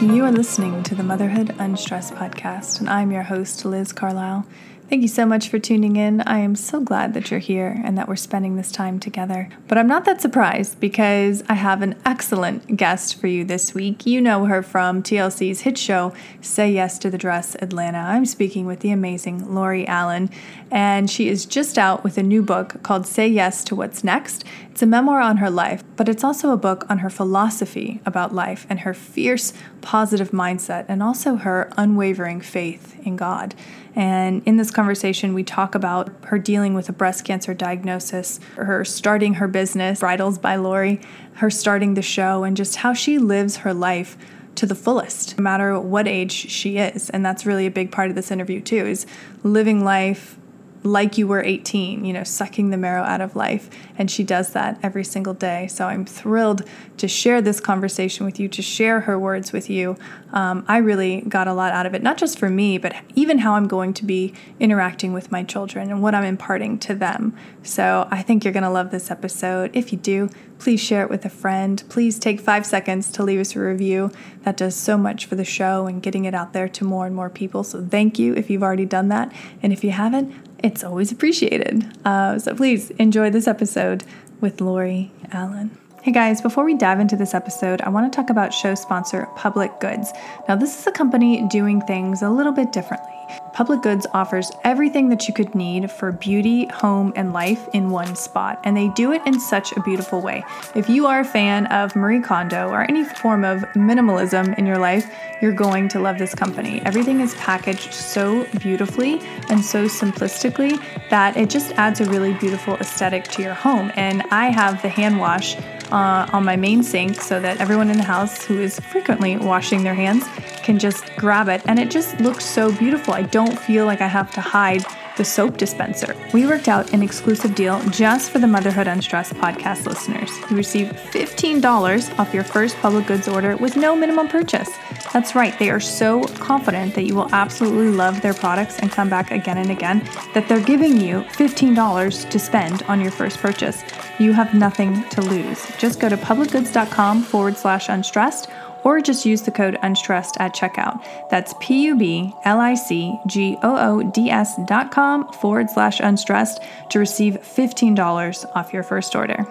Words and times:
You 0.00 0.24
are 0.26 0.30
listening 0.30 0.84
to 0.84 0.94
the 0.94 1.02
Motherhood 1.02 1.56
Unstressed 1.58 2.14
podcast, 2.14 2.78
and 2.78 2.88
I'm 2.88 3.10
your 3.10 3.24
host, 3.24 3.64
Liz 3.64 3.92
Carlisle. 3.92 4.46
Thank 4.88 5.02
you 5.02 5.08
so 5.08 5.26
much 5.26 5.48
for 5.48 5.58
tuning 5.58 5.96
in. 5.96 6.20
I 6.20 6.38
am 6.38 6.54
so 6.54 6.80
glad 6.80 7.14
that 7.14 7.32
you're 7.32 7.40
here 7.40 7.78
and 7.84 7.98
that 7.98 8.06
we're 8.06 8.14
spending 8.14 8.54
this 8.54 8.70
time 8.70 9.00
together. 9.00 9.48
But 9.66 9.76
I'm 9.76 9.88
not 9.88 10.04
that 10.04 10.22
surprised 10.22 10.78
because 10.78 11.42
I 11.48 11.54
have 11.54 11.82
an 11.82 11.96
excellent 12.06 12.76
guest 12.76 13.20
for 13.20 13.26
you 13.26 13.44
this 13.44 13.74
week. 13.74 14.06
You 14.06 14.20
know 14.20 14.44
her 14.44 14.62
from 14.62 15.02
TLC's 15.02 15.62
hit 15.62 15.76
show, 15.76 16.14
Say 16.40 16.70
Yes 16.70 16.98
to 17.00 17.10
the 17.10 17.18
Dress 17.18 17.56
Atlanta. 17.56 17.98
I'm 17.98 18.24
speaking 18.24 18.66
with 18.66 18.80
the 18.80 18.92
amazing 18.92 19.52
Lori 19.52 19.84
Allen, 19.86 20.30
and 20.70 21.10
she 21.10 21.28
is 21.28 21.44
just 21.44 21.76
out 21.76 22.04
with 22.04 22.16
a 22.16 22.22
new 22.22 22.42
book 22.42 22.82
called 22.84 23.04
Say 23.04 23.26
Yes 23.26 23.64
to 23.64 23.74
What's 23.74 24.04
Next. 24.04 24.44
It's 24.78 24.82
a 24.84 24.86
memoir 24.86 25.20
on 25.20 25.38
her 25.38 25.50
life, 25.50 25.82
but 25.96 26.08
it's 26.08 26.22
also 26.22 26.52
a 26.52 26.56
book 26.56 26.86
on 26.88 26.98
her 26.98 27.10
philosophy 27.10 28.00
about 28.06 28.32
life 28.32 28.64
and 28.70 28.78
her 28.78 28.94
fierce, 28.94 29.52
positive 29.80 30.30
mindset, 30.30 30.84
and 30.86 31.02
also 31.02 31.34
her 31.34 31.68
unwavering 31.76 32.40
faith 32.40 32.96
in 33.04 33.16
God. 33.16 33.56
And 33.96 34.40
in 34.46 34.56
this 34.56 34.70
conversation, 34.70 35.34
we 35.34 35.42
talk 35.42 35.74
about 35.74 36.12
her 36.26 36.38
dealing 36.38 36.74
with 36.74 36.88
a 36.88 36.92
breast 36.92 37.24
cancer 37.24 37.54
diagnosis, 37.54 38.38
her 38.54 38.84
starting 38.84 39.34
her 39.34 39.48
business, 39.48 39.98
Bridals 39.98 40.38
by 40.38 40.54
Lori, 40.54 41.00
her 41.32 41.50
starting 41.50 41.94
the 41.94 42.00
show, 42.00 42.44
and 42.44 42.56
just 42.56 42.76
how 42.76 42.92
she 42.92 43.18
lives 43.18 43.56
her 43.56 43.74
life 43.74 44.16
to 44.54 44.64
the 44.64 44.76
fullest, 44.76 45.38
no 45.38 45.42
matter 45.42 45.76
what 45.80 46.06
age 46.06 46.30
she 46.30 46.78
is. 46.78 47.10
And 47.10 47.26
that's 47.26 47.44
really 47.44 47.66
a 47.66 47.70
big 47.72 47.90
part 47.90 48.10
of 48.10 48.14
this 48.14 48.30
interview, 48.30 48.60
too, 48.60 48.86
is 48.86 49.06
living 49.42 49.82
life 49.82 50.38
like 50.82 51.18
you 51.18 51.26
were 51.26 51.42
18, 51.42 52.04
you 52.04 52.12
know, 52.12 52.24
sucking 52.24 52.70
the 52.70 52.76
marrow 52.76 53.02
out 53.02 53.20
of 53.20 53.34
life. 53.34 53.68
And 53.96 54.10
she 54.10 54.22
does 54.22 54.52
that 54.52 54.78
every 54.82 55.04
single 55.04 55.34
day. 55.34 55.66
So 55.66 55.86
I'm 55.86 56.04
thrilled 56.04 56.62
to 56.98 57.08
share 57.08 57.40
this 57.40 57.60
conversation 57.60 58.24
with 58.24 58.38
you, 58.38 58.48
to 58.48 58.62
share 58.62 59.00
her 59.00 59.18
words 59.18 59.52
with 59.52 59.68
you. 59.68 59.96
Um, 60.32 60.64
I 60.68 60.78
really 60.78 61.22
got 61.22 61.48
a 61.48 61.54
lot 61.54 61.72
out 61.72 61.86
of 61.86 61.94
it, 61.94 62.02
not 62.02 62.18
just 62.18 62.38
for 62.38 62.48
me, 62.48 62.78
but 62.78 62.94
even 63.14 63.38
how 63.38 63.54
I'm 63.54 63.66
going 63.66 63.94
to 63.94 64.04
be 64.04 64.34
interacting 64.60 65.12
with 65.12 65.32
my 65.32 65.42
children 65.42 65.90
and 65.90 66.02
what 66.02 66.14
I'm 66.14 66.24
imparting 66.24 66.78
to 66.80 66.94
them. 66.94 67.36
So 67.62 68.06
I 68.10 68.22
think 68.22 68.44
you're 68.44 68.52
going 68.52 68.62
to 68.62 68.70
love 68.70 68.90
this 68.90 69.10
episode. 69.10 69.70
If 69.74 69.92
you 69.92 69.98
do, 69.98 70.30
please 70.58 70.80
share 70.80 71.02
it 71.02 71.10
with 71.10 71.24
a 71.24 71.30
friend. 71.30 71.82
Please 71.88 72.18
take 72.18 72.40
five 72.40 72.66
seconds 72.66 73.10
to 73.12 73.22
leave 73.22 73.40
us 73.40 73.54
a 73.56 73.60
review. 73.60 74.10
That 74.42 74.56
does 74.56 74.74
so 74.74 74.96
much 74.96 75.26
for 75.26 75.36
the 75.36 75.44
show 75.44 75.86
and 75.86 76.02
getting 76.02 76.24
it 76.24 76.34
out 76.34 76.52
there 76.52 76.68
to 76.68 76.84
more 76.84 77.06
and 77.06 77.14
more 77.14 77.30
people. 77.30 77.64
So 77.64 77.84
thank 77.84 78.18
you 78.18 78.34
if 78.34 78.50
you've 78.50 78.62
already 78.62 78.86
done 78.86 79.08
that. 79.08 79.32
And 79.62 79.72
if 79.72 79.84
you 79.84 79.90
haven't, 79.90 80.34
it's 80.62 80.84
always 80.84 81.12
appreciated. 81.12 81.86
Uh, 82.04 82.38
so 82.38 82.54
please 82.54 82.90
enjoy 82.92 83.30
this 83.30 83.46
episode 83.46 84.04
with 84.40 84.60
Lori 84.60 85.10
Allen. 85.32 85.76
Hey 86.08 86.12
guys, 86.12 86.40
before 86.40 86.64
we 86.64 86.72
dive 86.72 87.00
into 87.00 87.16
this 87.16 87.34
episode, 87.34 87.82
I 87.82 87.90
want 87.90 88.10
to 88.10 88.16
talk 88.16 88.30
about 88.30 88.54
show 88.54 88.74
sponsor 88.74 89.28
Public 89.36 89.78
Goods. 89.78 90.14
Now, 90.48 90.56
this 90.56 90.80
is 90.80 90.86
a 90.86 90.90
company 90.90 91.46
doing 91.48 91.82
things 91.82 92.22
a 92.22 92.30
little 92.30 92.50
bit 92.50 92.72
differently. 92.72 93.12
Public 93.52 93.82
Goods 93.82 94.06
offers 94.14 94.50
everything 94.64 95.10
that 95.10 95.28
you 95.28 95.34
could 95.34 95.54
need 95.54 95.90
for 95.90 96.10
beauty, 96.10 96.64
home, 96.68 97.12
and 97.14 97.34
life 97.34 97.68
in 97.74 97.90
one 97.90 98.16
spot, 98.16 98.58
and 98.64 98.74
they 98.74 98.88
do 98.88 99.12
it 99.12 99.20
in 99.26 99.38
such 99.38 99.72
a 99.72 99.82
beautiful 99.82 100.22
way. 100.22 100.42
If 100.74 100.88
you 100.88 101.06
are 101.06 101.20
a 101.20 101.24
fan 101.26 101.66
of 101.66 101.94
Marie 101.94 102.22
Kondo 102.22 102.70
or 102.70 102.84
any 102.88 103.04
form 103.04 103.44
of 103.44 103.60
minimalism 103.74 104.56
in 104.56 104.64
your 104.64 104.78
life, 104.78 105.14
you're 105.42 105.52
going 105.52 105.88
to 105.88 106.00
love 106.00 106.16
this 106.16 106.34
company. 106.34 106.80
Everything 106.86 107.20
is 107.20 107.34
packaged 107.34 107.92
so 107.92 108.46
beautifully 108.60 109.20
and 109.50 109.62
so 109.62 109.84
simplistically 109.84 110.82
that 111.10 111.36
it 111.36 111.50
just 111.50 111.72
adds 111.72 112.00
a 112.00 112.06
really 112.06 112.32
beautiful 112.32 112.76
aesthetic 112.76 113.24
to 113.24 113.42
your 113.42 113.52
home. 113.52 113.92
And 113.94 114.22
I 114.30 114.46
have 114.46 114.80
the 114.80 114.88
hand 114.88 115.20
wash 115.20 115.54
uh, 115.92 116.28
on 116.32 116.44
my 116.44 116.56
main 116.56 116.82
sink 116.82 117.20
so 117.20 117.40
that 117.40 117.60
everyone 117.60 117.90
in 117.90 117.96
the 117.96 118.04
house 118.04 118.44
who 118.44 118.60
is 118.60 118.78
frequently 118.80 119.36
washing 119.36 119.82
their 119.82 119.94
hands 119.94 120.24
can 120.62 120.78
just 120.78 121.04
grab 121.16 121.48
it. 121.48 121.62
And 121.66 121.78
it 121.78 121.90
just 121.90 122.20
looks 122.20 122.44
so 122.44 122.72
beautiful. 122.72 123.14
I 123.14 123.22
don't 123.22 123.58
feel 123.58 123.86
like 123.86 124.00
I 124.00 124.06
have 124.06 124.30
to 124.32 124.40
hide 124.40 124.84
the 125.18 125.24
soap 125.24 125.56
dispenser. 125.56 126.14
We 126.32 126.46
worked 126.46 126.68
out 126.68 126.92
an 126.92 127.02
exclusive 127.02 127.54
deal 127.56 127.82
just 127.90 128.30
for 128.30 128.38
the 128.38 128.46
Motherhood 128.46 128.86
Unstressed 128.86 129.34
podcast 129.34 129.84
listeners. 129.84 130.30
You 130.48 130.56
receive 130.56 130.88
$15 130.88 132.18
off 132.18 132.32
your 132.32 132.44
first 132.44 132.76
public 132.76 133.06
goods 133.06 133.26
order 133.26 133.56
with 133.56 133.76
no 133.76 133.96
minimum 133.96 134.28
purchase. 134.28 134.70
That's 135.12 135.34
right, 135.34 135.58
they 135.58 135.70
are 135.70 135.80
so 135.80 136.22
confident 136.22 136.94
that 136.94 137.02
you 137.02 137.16
will 137.16 137.34
absolutely 137.34 137.88
love 137.88 138.22
their 138.22 138.34
products 138.34 138.78
and 138.78 138.92
come 138.92 139.08
back 139.08 139.32
again 139.32 139.58
and 139.58 139.70
again 139.70 140.08
that 140.34 140.48
they're 140.48 140.60
giving 140.60 141.00
you 141.00 141.22
$15 141.22 142.30
to 142.30 142.38
spend 142.38 142.82
on 142.84 143.00
your 143.00 143.10
first 143.10 143.38
purchase. 143.38 143.82
You 144.18 144.32
have 144.32 144.52
nothing 144.52 145.08
to 145.10 145.22
lose. 145.22 145.64
Just 145.78 146.00
go 146.00 146.08
to 146.08 146.16
publicgoods.com 146.16 147.22
forward 147.22 147.56
slash 147.56 147.88
unstressed 147.88 148.48
or 148.84 149.00
just 149.00 149.24
use 149.24 149.42
the 149.42 149.50
code 149.50 149.78
unstressed 149.82 150.36
at 150.40 150.54
checkout. 150.54 151.04
That's 151.30 151.54
P 151.60 151.84
U 151.84 151.96
B 151.96 152.32
L 152.44 152.58
I 152.58 152.74
C 152.74 153.18
G 153.26 153.56
O 153.62 153.76
O 153.76 154.10
D 154.10 154.30
S 154.30 154.58
dot 154.66 154.90
com 154.90 155.32
forward 155.34 155.70
slash 155.70 156.00
unstressed 156.00 156.60
to 156.90 156.98
receive 156.98 157.34
$15 157.34 158.56
off 158.56 158.72
your 158.72 158.82
first 158.82 159.14
order. 159.14 159.46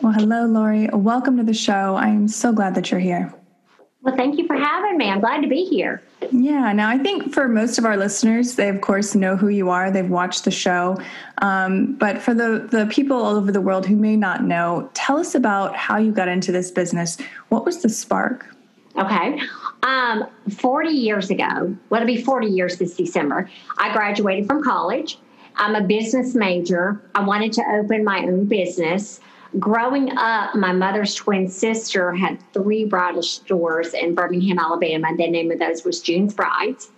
Well, 0.00 0.12
hello, 0.12 0.46
Lori. 0.46 0.88
Welcome 0.92 1.38
to 1.38 1.42
the 1.42 1.54
show. 1.54 1.96
I 1.96 2.08
am 2.08 2.28
so 2.28 2.52
glad 2.52 2.76
that 2.76 2.90
you're 2.90 3.00
here. 3.00 3.34
Well, 4.02 4.16
thank 4.16 4.38
you 4.38 4.46
for 4.46 4.54
having 4.54 4.96
me. 4.96 5.10
I'm 5.10 5.18
glad 5.20 5.40
to 5.40 5.48
be 5.48 5.64
here. 5.64 6.02
Yeah. 6.30 6.72
Now, 6.72 6.88
I 6.88 6.98
think 6.98 7.32
for 7.32 7.48
most 7.48 7.78
of 7.78 7.84
our 7.84 7.96
listeners, 7.96 8.54
they 8.54 8.68
of 8.68 8.80
course 8.80 9.14
know 9.14 9.36
who 9.36 9.48
you 9.48 9.70
are. 9.70 9.90
They've 9.90 10.08
watched 10.08 10.44
the 10.44 10.50
show. 10.50 11.00
Um, 11.38 11.94
but 11.94 12.18
for 12.18 12.34
the 12.34 12.68
the 12.70 12.86
people 12.86 13.16
all 13.16 13.36
over 13.36 13.52
the 13.52 13.60
world 13.60 13.86
who 13.86 13.96
may 13.96 14.16
not 14.16 14.44
know, 14.44 14.90
tell 14.94 15.18
us 15.18 15.34
about 15.34 15.76
how 15.76 15.98
you 15.98 16.12
got 16.12 16.28
into 16.28 16.52
this 16.52 16.70
business. 16.70 17.18
What 17.48 17.64
was 17.64 17.82
the 17.82 17.88
spark? 17.88 18.54
Okay. 18.96 19.40
Um, 19.82 20.26
40 20.50 20.90
years 20.90 21.30
ago, 21.30 21.76
well, 21.88 22.02
it'll 22.02 22.06
be 22.06 22.20
40 22.20 22.48
years 22.48 22.78
this 22.78 22.96
December, 22.96 23.48
I 23.78 23.92
graduated 23.92 24.46
from 24.46 24.62
college. 24.62 25.18
I'm 25.54 25.74
a 25.74 25.82
business 25.82 26.34
major. 26.34 27.00
I 27.14 27.24
wanted 27.24 27.52
to 27.54 27.62
open 27.62 28.04
my 28.04 28.20
own 28.20 28.46
business 28.46 29.20
growing 29.58 30.16
up, 30.16 30.54
my 30.54 30.72
mother's 30.72 31.14
twin 31.14 31.48
sister 31.48 32.12
had 32.12 32.38
three 32.52 32.84
bridal 32.84 33.22
stores 33.22 33.94
in 33.94 34.14
Birmingham, 34.14 34.58
Alabama. 34.58 35.08
The 35.16 35.28
name 35.28 35.50
of 35.50 35.58
those 35.58 35.84
was 35.84 36.00
June's 36.00 36.34
Brides. 36.34 36.90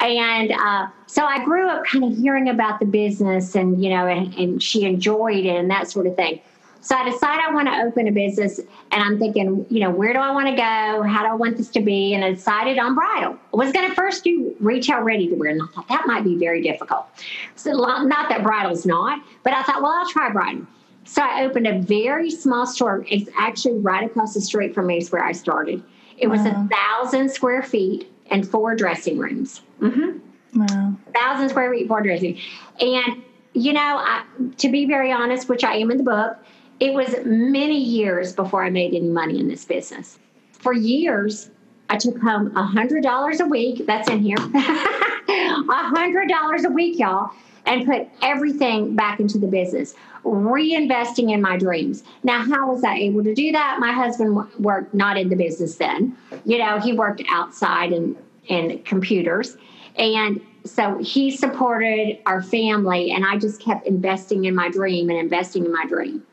And 0.00 0.52
uh, 0.52 0.86
so 1.06 1.24
I 1.24 1.44
grew 1.44 1.68
up 1.68 1.84
kind 1.84 2.04
of 2.04 2.16
hearing 2.16 2.48
about 2.48 2.80
the 2.80 2.86
business 2.86 3.54
and, 3.54 3.82
you 3.82 3.90
know, 3.90 4.06
and, 4.06 4.34
and 4.34 4.62
she 4.62 4.84
enjoyed 4.84 5.44
it 5.44 5.56
and 5.56 5.70
that 5.70 5.90
sort 5.90 6.06
of 6.06 6.16
thing. 6.16 6.40
So 6.80 6.96
I 6.96 7.08
decided 7.08 7.44
I 7.48 7.54
want 7.54 7.68
to 7.68 7.74
open 7.82 8.08
a 8.08 8.10
business 8.10 8.58
and 8.58 9.02
I'm 9.02 9.16
thinking, 9.16 9.64
you 9.70 9.78
know, 9.78 9.90
where 9.90 10.12
do 10.12 10.18
I 10.18 10.32
want 10.32 10.48
to 10.48 10.56
go? 10.56 11.04
How 11.04 11.22
do 11.22 11.28
I 11.28 11.34
want 11.34 11.56
this 11.56 11.68
to 11.70 11.80
be? 11.80 12.12
And 12.12 12.24
I 12.24 12.32
decided 12.32 12.76
on 12.76 12.96
bridal. 12.96 13.38
I 13.54 13.56
was 13.56 13.70
going 13.70 13.88
to 13.88 13.94
first 13.94 14.24
do 14.24 14.56
retail 14.58 15.00
ready 15.00 15.28
to 15.28 15.34
wear 15.36 15.50
and 15.50 15.62
I 15.62 15.66
thought 15.66 15.88
that 15.88 16.08
might 16.08 16.24
be 16.24 16.36
very 16.36 16.60
difficult. 16.60 17.06
So 17.54 17.70
not 17.70 18.28
that 18.30 18.42
bridal's 18.42 18.84
not, 18.84 19.22
but 19.44 19.52
I 19.52 19.62
thought, 19.62 19.80
well, 19.80 19.92
I'll 19.92 20.10
try 20.10 20.32
bridal. 20.32 20.66
So 21.04 21.22
I 21.22 21.44
opened 21.44 21.66
a 21.66 21.80
very 21.80 22.30
small 22.30 22.66
store. 22.66 23.04
It's 23.08 23.28
actually 23.36 23.78
right 23.78 24.04
across 24.04 24.34
the 24.34 24.40
street 24.40 24.74
from 24.74 24.86
me 24.86 24.98
is 24.98 25.10
where 25.10 25.24
I 25.24 25.32
started. 25.32 25.82
It 26.18 26.28
wow. 26.28 26.36
was 26.36 26.46
a 26.46 26.68
thousand 26.70 27.30
square 27.30 27.62
feet 27.62 28.10
and 28.30 28.48
four 28.48 28.74
dressing 28.74 29.18
rooms. 29.18 29.62
Mm-hmm. 29.80 30.60
Wow. 30.60 30.94
Thousand 31.14 31.48
square 31.48 31.72
feet, 31.72 31.88
four 31.88 32.02
dressing. 32.02 32.38
And, 32.80 33.22
you 33.54 33.72
know, 33.72 33.80
I, 33.80 34.24
to 34.58 34.70
be 34.70 34.86
very 34.86 35.10
honest, 35.10 35.48
which 35.48 35.64
I 35.64 35.76
am 35.76 35.90
in 35.90 35.98
the 35.98 36.04
book, 36.04 36.36
it 36.80 36.92
was 36.94 37.14
many 37.24 37.78
years 37.78 38.32
before 38.32 38.64
I 38.64 38.70
made 38.70 38.94
any 38.94 39.08
money 39.08 39.40
in 39.40 39.48
this 39.48 39.64
business. 39.64 40.18
For 40.52 40.72
years, 40.72 41.50
I 41.90 41.96
took 41.96 42.18
home 42.18 42.56
a 42.56 42.64
$100 42.64 43.40
a 43.40 43.46
week. 43.46 43.86
That's 43.86 44.08
in 44.08 44.20
here. 44.20 44.36
A 45.28 45.64
$100 45.64 46.64
a 46.64 46.68
week, 46.70 46.98
y'all 46.98 47.30
and 47.66 47.86
put 47.86 48.08
everything 48.22 48.94
back 48.94 49.20
into 49.20 49.38
the 49.38 49.46
business, 49.46 49.94
reinvesting 50.24 51.32
in 51.32 51.40
my 51.42 51.56
dreams. 51.56 52.04
Now, 52.22 52.42
how 52.42 52.72
was 52.72 52.84
I 52.84 52.96
able 52.96 53.24
to 53.24 53.34
do 53.34 53.52
that? 53.52 53.78
My 53.80 53.92
husband 53.92 54.36
worked 54.58 54.94
not 54.94 55.16
in 55.16 55.28
the 55.28 55.36
business 55.36 55.76
then. 55.76 56.16
You 56.44 56.58
know, 56.58 56.78
he 56.78 56.92
worked 56.92 57.22
outside 57.28 57.92
in, 57.92 58.16
in 58.46 58.82
computers. 58.84 59.56
And 59.96 60.40
so 60.64 60.98
he 60.98 61.30
supported 61.30 62.18
our 62.26 62.42
family, 62.42 63.10
and 63.10 63.26
I 63.26 63.36
just 63.36 63.60
kept 63.60 63.86
investing 63.86 64.44
in 64.44 64.54
my 64.54 64.70
dream 64.70 65.10
and 65.10 65.18
investing 65.18 65.64
in 65.64 65.72
my 65.72 65.84
dream. 65.86 66.24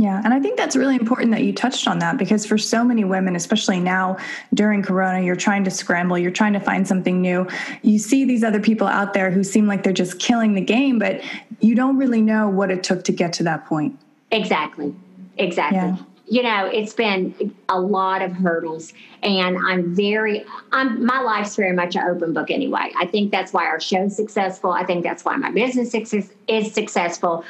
Yeah, 0.00 0.22
and 0.24 0.32
I 0.32 0.38
think 0.38 0.56
that's 0.56 0.76
really 0.76 0.94
important 0.94 1.32
that 1.32 1.42
you 1.42 1.52
touched 1.52 1.88
on 1.88 1.98
that 1.98 2.18
because 2.18 2.46
for 2.46 2.56
so 2.56 2.84
many 2.84 3.02
women, 3.02 3.34
especially 3.34 3.80
now 3.80 4.16
during 4.54 4.80
Corona, 4.80 5.20
you're 5.24 5.34
trying 5.34 5.64
to 5.64 5.72
scramble, 5.72 6.16
you're 6.16 6.30
trying 6.30 6.52
to 6.52 6.60
find 6.60 6.86
something 6.86 7.20
new. 7.20 7.48
You 7.82 7.98
see 7.98 8.24
these 8.24 8.44
other 8.44 8.60
people 8.60 8.86
out 8.86 9.12
there 9.12 9.32
who 9.32 9.42
seem 9.42 9.66
like 9.66 9.82
they're 9.82 9.92
just 9.92 10.20
killing 10.20 10.54
the 10.54 10.60
game, 10.60 11.00
but 11.00 11.20
you 11.58 11.74
don't 11.74 11.96
really 11.96 12.22
know 12.22 12.48
what 12.48 12.70
it 12.70 12.84
took 12.84 13.02
to 13.04 13.12
get 13.12 13.32
to 13.34 13.42
that 13.42 13.66
point. 13.66 13.98
Exactly. 14.30 14.94
Exactly. 15.36 15.78
Yeah. 15.78 15.96
You 16.30 16.42
know, 16.44 16.66
it's 16.66 16.92
been 16.92 17.52
a 17.68 17.80
lot 17.80 18.22
of 18.22 18.32
hurdles, 18.32 18.92
and 19.22 19.58
I'm 19.66 19.96
very, 19.96 20.44
I'm 20.70 21.04
my 21.04 21.20
life's 21.22 21.56
very 21.56 21.74
much 21.74 21.96
an 21.96 22.02
open 22.02 22.34
book 22.34 22.50
anyway. 22.52 22.92
I 22.96 23.06
think 23.06 23.32
that's 23.32 23.52
why 23.52 23.64
our 23.64 23.80
show's 23.80 24.14
successful. 24.14 24.70
I 24.70 24.84
think 24.84 25.02
that's 25.02 25.24
why 25.24 25.36
my 25.36 25.50
business 25.50 25.92
is 26.46 26.72
successful 26.72 27.44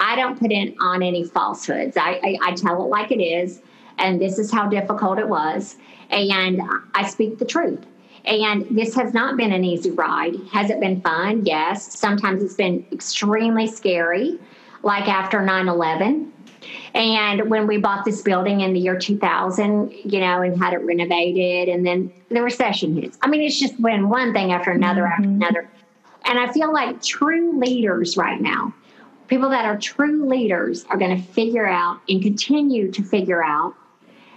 I 0.00 0.16
don't 0.16 0.38
put 0.38 0.52
in 0.52 0.74
on 0.80 1.02
any 1.02 1.24
falsehoods. 1.24 1.96
I, 1.96 2.20
I, 2.22 2.38
I 2.42 2.54
tell 2.54 2.82
it 2.84 2.88
like 2.88 3.10
it 3.10 3.22
is. 3.22 3.62
and 3.98 4.20
this 4.20 4.38
is 4.38 4.50
how 4.50 4.68
difficult 4.68 5.18
it 5.18 5.28
was. 5.28 5.76
And 6.10 6.60
I 6.94 7.06
speak 7.06 7.38
the 7.38 7.44
truth. 7.44 7.84
And 8.24 8.66
this 8.70 8.94
has 8.94 9.12
not 9.12 9.36
been 9.36 9.52
an 9.52 9.64
easy 9.64 9.90
ride. 9.90 10.34
Has 10.52 10.70
it 10.70 10.80
been 10.80 11.00
fun? 11.00 11.44
Yes. 11.44 11.98
Sometimes 11.98 12.42
it's 12.42 12.54
been 12.54 12.84
extremely 12.90 13.66
scary, 13.66 14.38
like 14.82 15.08
after 15.08 15.42
9 15.42 15.68
11. 15.68 16.32
And 16.94 17.50
when 17.50 17.66
we 17.66 17.76
bought 17.76 18.04
this 18.04 18.22
building 18.22 18.60
in 18.62 18.72
the 18.72 18.80
year 18.80 18.98
2000, 18.98 19.92
you 20.04 20.20
know, 20.20 20.40
and 20.40 20.56
had 20.58 20.72
it 20.72 20.78
renovated, 20.78 21.68
and 21.68 21.86
then 21.86 22.12
the 22.30 22.40
recession 22.40 22.96
hits. 22.96 23.18
I 23.20 23.28
mean, 23.28 23.42
it's 23.42 23.58
just 23.58 23.80
been 23.82 24.08
one 24.08 24.32
thing 24.32 24.52
after 24.52 24.70
another 24.70 25.02
mm-hmm. 25.02 25.12
after 25.12 25.28
another. 25.28 25.70
And 26.26 26.38
I 26.38 26.50
feel 26.52 26.72
like 26.72 27.02
true 27.02 27.58
leaders 27.58 28.16
right 28.16 28.40
now, 28.40 28.72
people 29.28 29.50
that 29.50 29.64
are 29.64 29.78
true 29.78 30.26
leaders, 30.26 30.84
are 30.90 30.96
going 30.96 31.16
to 31.16 31.22
figure 31.22 31.66
out 31.66 32.00
and 32.08 32.22
continue 32.22 32.90
to 32.92 33.02
figure 33.02 33.42
out 33.42 33.74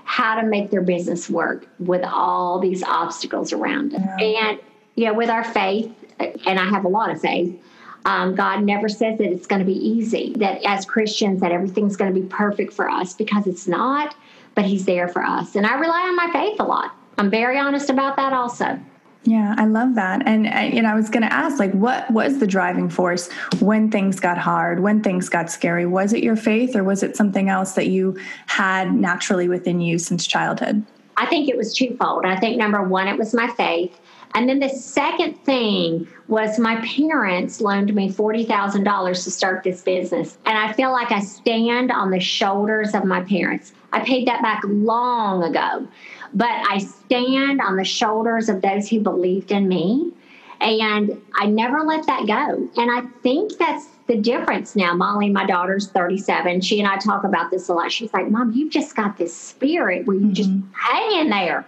how 0.04 0.40
to 0.40 0.48
make 0.48 0.72
their 0.72 0.82
business 0.82 1.30
work 1.30 1.68
with 1.80 2.04
all 2.04 2.60
these 2.60 2.82
obstacles 2.84 3.52
around 3.52 3.94
it. 3.94 4.02
Yeah. 4.20 4.50
And, 4.50 4.60
you 4.96 5.06
know, 5.06 5.14
with 5.14 5.30
our 5.30 5.44
faith, 5.44 5.92
and 6.20 6.60
I 6.60 6.66
have 6.66 6.86
a 6.86 6.88
lot 6.88 7.12
of 7.12 7.20
faith, 7.22 7.62
um, 8.06 8.34
God 8.36 8.64
never 8.64 8.88
says 8.88 9.18
that 9.18 9.30
it's 9.30 9.48
going 9.48 9.60
to 9.60 9.66
be 9.66 9.76
easy, 9.78 10.34
that 10.38 10.64
as 10.66 10.86
Christians, 10.86 11.42
that 11.42 11.52
everything's 11.52 11.98
going 11.98 12.14
to 12.14 12.20
be 12.20 12.26
perfect 12.28 12.72
for 12.72 12.90
us 12.90 13.14
because 13.14 13.48
it's 13.48 13.68
not, 13.68 14.16
but 14.56 14.64
He's 14.64 14.86
there 14.86 15.10
for 15.10 15.24
us. 15.24 15.56
And 15.56 15.66
I 15.66 15.78
rely 15.78 16.04
on 16.04 16.16
my 16.16 16.32
faith 16.32 16.58
a 16.60 16.64
lot. 16.64 16.96
I'm 17.18 17.30
very 17.30 17.60
honest 17.60 17.90
about 17.90 18.16
that 18.16 18.32
also. 18.32 18.80
Yeah, 19.28 19.56
I 19.58 19.66
love 19.66 19.96
that. 19.96 20.26
And 20.26 20.48
uh, 20.48 20.74
you 20.74 20.82
know, 20.82 20.90
I 20.90 20.96
was 20.96 21.10
going 21.10 21.24
to 21.24 21.34
ask 21.34 21.60
like 21.60 21.74
what 21.74 22.10
was 22.12 22.40
the 22.40 22.48
driving 22.48 22.88
force 22.88 23.30
when 23.60 23.92
things 23.92 24.22
got 24.22 24.38
hard, 24.38 24.80
when 24.80 25.04
things 25.04 25.28
got 25.28 25.52
scary? 25.52 25.86
Was 25.86 26.14
it 26.14 26.24
your 26.24 26.38
faith 26.38 26.78
or 26.78 26.84
was 26.86 27.04
it 27.04 27.18
something 27.18 27.50
else 27.50 27.74
that 27.74 27.88
you 27.88 28.18
had 28.46 28.94
naturally 28.94 29.50
within 29.50 29.82
you 29.82 30.00
since 30.00 30.26
childhood? 30.26 30.82
I 31.18 31.26
think 31.26 31.50
it 31.50 31.58
was 31.58 31.74
twofold. 31.76 32.24
I 32.24 32.40
think 32.40 32.58
number 32.58 32.82
1 32.82 33.08
it 33.10 33.18
was 33.18 33.34
my 33.34 33.50
faith. 33.50 34.00
And 34.34 34.48
then 34.48 34.60
the 34.60 34.70
second 34.70 35.34
thing 35.44 36.08
was 36.30 36.58
my 36.58 36.78
parents 36.86 37.60
loaned 37.60 37.94
me 37.94 38.10
$40,000 38.10 39.24
to 39.24 39.32
start 39.32 39.64
this 39.64 39.82
business. 39.82 40.38
And 40.46 40.58
I 40.58 40.72
feel 40.72 40.92
like 40.92 41.12
I 41.12 41.20
stand 41.20 41.92
on 41.92 42.12
the 42.12 42.20
shoulders 42.20 42.94
of 42.94 43.04
my 43.04 43.22
parents. 43.22 43.74
I 43.92 44.02
paid 44.02 44.28
that 44.28 44.42
back 44.42 44.62
long 44.66 45.44
ago. 45.44 45.88
But 46.34 46.50
I 46.50 46.80
stand 46.80 47.62
on 47.62 47.78
the 47.78 47.84
shoulders 47.84 48.50
of 48.50 48.62
those 48.62 48.90
who 48.90 49.00
believed 49.00 49.52
in 49.52 49.68
me. 49.68 50.12
And 50.60 51.22
I 51.36 51.46
never 51.46 51.82
let 51.82 52.06
that 52.08 52.26
go. 52.26 52.68
And 52.82 52.92
I 52.92 53.02
think 53.22 53.58
that's 53.58 53.88
the 54.08 54.18
difference 54.18 54.76
now. 54.76 54.94
Molly, 54.94 55.30
my 55.30 55.46
daughter's 55.46 55.88
37. 55.90 56.62
She 56.62 56.80
and 56.80 56.88
I 56.88 56.98
talk 56.98 57.24
about 57.24 57.52
this 57.52 57.70
a 57.70 57.74
lot. 57.74 57.92
She's 57.92 58.14
like, 58.14 58.30
Mom, 58.30 58.54
you've 58.54 58.72
just 58.72 58.96
got 58.96 59.18
this 59.18 59.36
spirit 59.36 60.08
where 60.08 60.16
you 60.16 60.24
mm-hmm. 60.24 60.34
just 60.34 60.50
hang 60.74 61.20
in 61.20 61.30
there. 61.30 61.66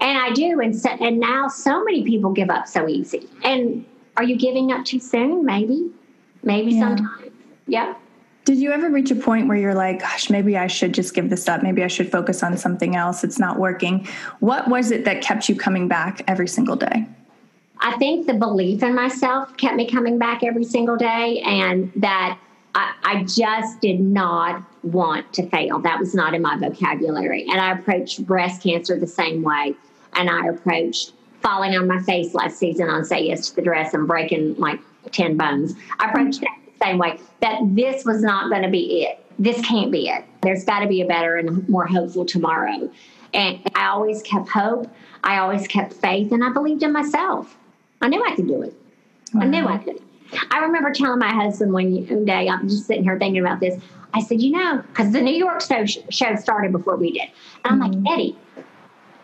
And 0.00 0.16
I 0.16 0.30
do. 0.32 0.60
And, 0.60 0.74
so, 0.74 0.88
and 0.88 1.20
now 1.20 1.48
so 1.48 1.84
many 1.84 2.04
people 2.04 2.32
give 2.32 2.48
up 2.48 2.66
so 2.66 2.88
easy. 2.88 3.28
And 3.44 3.84
are 4.16 4.24
you 4.24 4.36
giving 4.36 4.72
up 4.72 4.84
too 4.84 5.00
soon? 5.00 5.44
Maybe. 5.44 5.90
Maybe 6.42 6.72
yeah. 6.72 6.80
sometimes. 6.80 7.32
Yeah. 7.66 7.94
Did 8.44 8.58
you 8.58 8.72
ever 8.72 8.88
reach 8.88 9.10
a 9.10 9.14
point 9.14 9.48
where 9.48 9.56
you're 9.56 9.74
like, 9.74 10.00
gosh, 10.00 10.30
maybe 10.30 10.56
I 10.56 10.66
should 10.66 10.94
just 10.94 11.14
give 11.14 11.30
this 11.30 11.46
up? 11.46 11.62
Maybe 11.62 11.84
I 11.84 11.88
should 11.88 12.10
focus 12.10 12.42
on 12.42 12.56
something 12.56 12.96
else. 12.96 13.22
It's 13.22 13.38
not 13.38 13.58
working. 13.58 14.08
What 14.40 14.68
was 14.68 14.90
it 14.90 15.04
that 15.04 15.22
kept 15.22 15.48
you 15.48 15.54
coming 15.54 15.88
back 15.88 16.22
every 16.26 16.48
single 16.48 16.76
day? 16.76 17.06
I 17.80 17.96
think 17.98 18.26
the 18.26 18.34
belief 18.34 18.82
in 18.82 18.94
myself 18.94 19.56
kept 19.56 19.76
me 19.76 19.88
coming 19.88 20.18
back 20.18 20.42
every 20.42 20.64
single 20.64 20.96
day, 20.96 21.40
and 21.40 21.90
that 21.96 22.38
I, 22.74 22.94
I, 23.02 23.24
just 23.24 23.80
did 23.80 24.00
not 24.00 24.62
want 24.84 25.32
to 25.34 25.48
fail. 25.48 25.80
That 25.80 25.98
was 25.98 26.14
not 26.14 26.34
in 26.34 26.42
my 26.42 26.56
vocabulary. 26.56 27.46
And 27.50 27.60
I 27.60 27.72
approached 27.72 28.26
breast 28.26 28.62
cancer 28.62 28.98
the 28.98 29.06
same 29.06 29.42
way. 29.42 29.74
And 30.12 30.30
I 30.30 30.46
approached 30.46 31.12
falling 31.42 31.74
on 31.76 31.88
my 31.88 32.00
face 32.02 32.34
last 32.34 32.58
season 32.58 32.88
on 32.88 33.04
Say 33.04 33.26
Yes 33.26 33.50
to 33.50 33.56
the 33.56 33.62
Dress 33.62 33.94
and 33.94 34.06
breaking 34.06 34.56
like 34.56 34.78
10 35.10 35.36
bones. 35.36 35.74
I 35.98 36.10
approached 36.10 36.40
that 36.40 36.56
same 36.82 36.98
way 36.98 37.18
that 37.40 37.60
this 37.62 38.04
was 38.04 38.22
not 38.22 38.50
going 38.50 38.62
to 38.62 38.68
be 38.68 39.04
it. 39.04 39.24
This 39.38 39.60
can't 39.64 39.90
be 39.90 40.08
it. 40.08 40.24
There's 40.42 40.64
got 40.64 40.80
to 40.80 40.86
be 40.86 41.00
a 41.00 41.06
better 41.06 41.36
and 41.36 41.68
more 41.68 41.86
hopeful 41.86 42.24
tomorrow. 42.24 42.90
And 43.32 43.60
I 43.74 43.88
always 43.88 44.22
kept 44.22 44.48
hope. 44.48 44.90
I 45.22 45.38
always 45.38 45.66
kept 45.68 45.92
faith, 45.92 46.32
and 46.32 46.42
I 46.42 46.50
believed 46.50 46.82
in 46.82 46.92
myself. 46.92 47.56
I 48.00 48.08
knew 48.08 48.24
I 48.24 48.34
could 48.34 48.48
do 48.48 48.62
it. 48.62 48.74
Wow. 49.34 49.42
I 49.42 49.44
knew 49.46 49.66
I 49.66 49.78
could. 49.78 50.00
I 50.50 50.60
remember 50.60 50.92
telling 50.92 51.18
my 51.18 51.32
husband 51.32 51.72
one 51.72 52.24
day, 52.24 52.48
I'm 52.48 52.68
just 52.68 52.86
sitting 52.86 53.04
here 53.04 53.18
thinking 53.18 53.40
about 53.40 53.60
this. 53.60 53.80
I 54.14 54.22
said, 54.22 54.40
you 54.40 54.52
know, 54.52 54.82
because 54.88 55.12
the 55.12 55.20
New 55.20 55.34
York 55.34 55.60
show, 55.60 55.84
show 55.86 56.34
started 56.36 56.72
before 56.72 56.96
we 56.96 57.12
did. 57.12 57.28
And 57.64 57.82
I'm 57.82 57.92
mm-hmm. 57.92 58.04
like, 58.04 58.12
Eddie, 58.14 58.38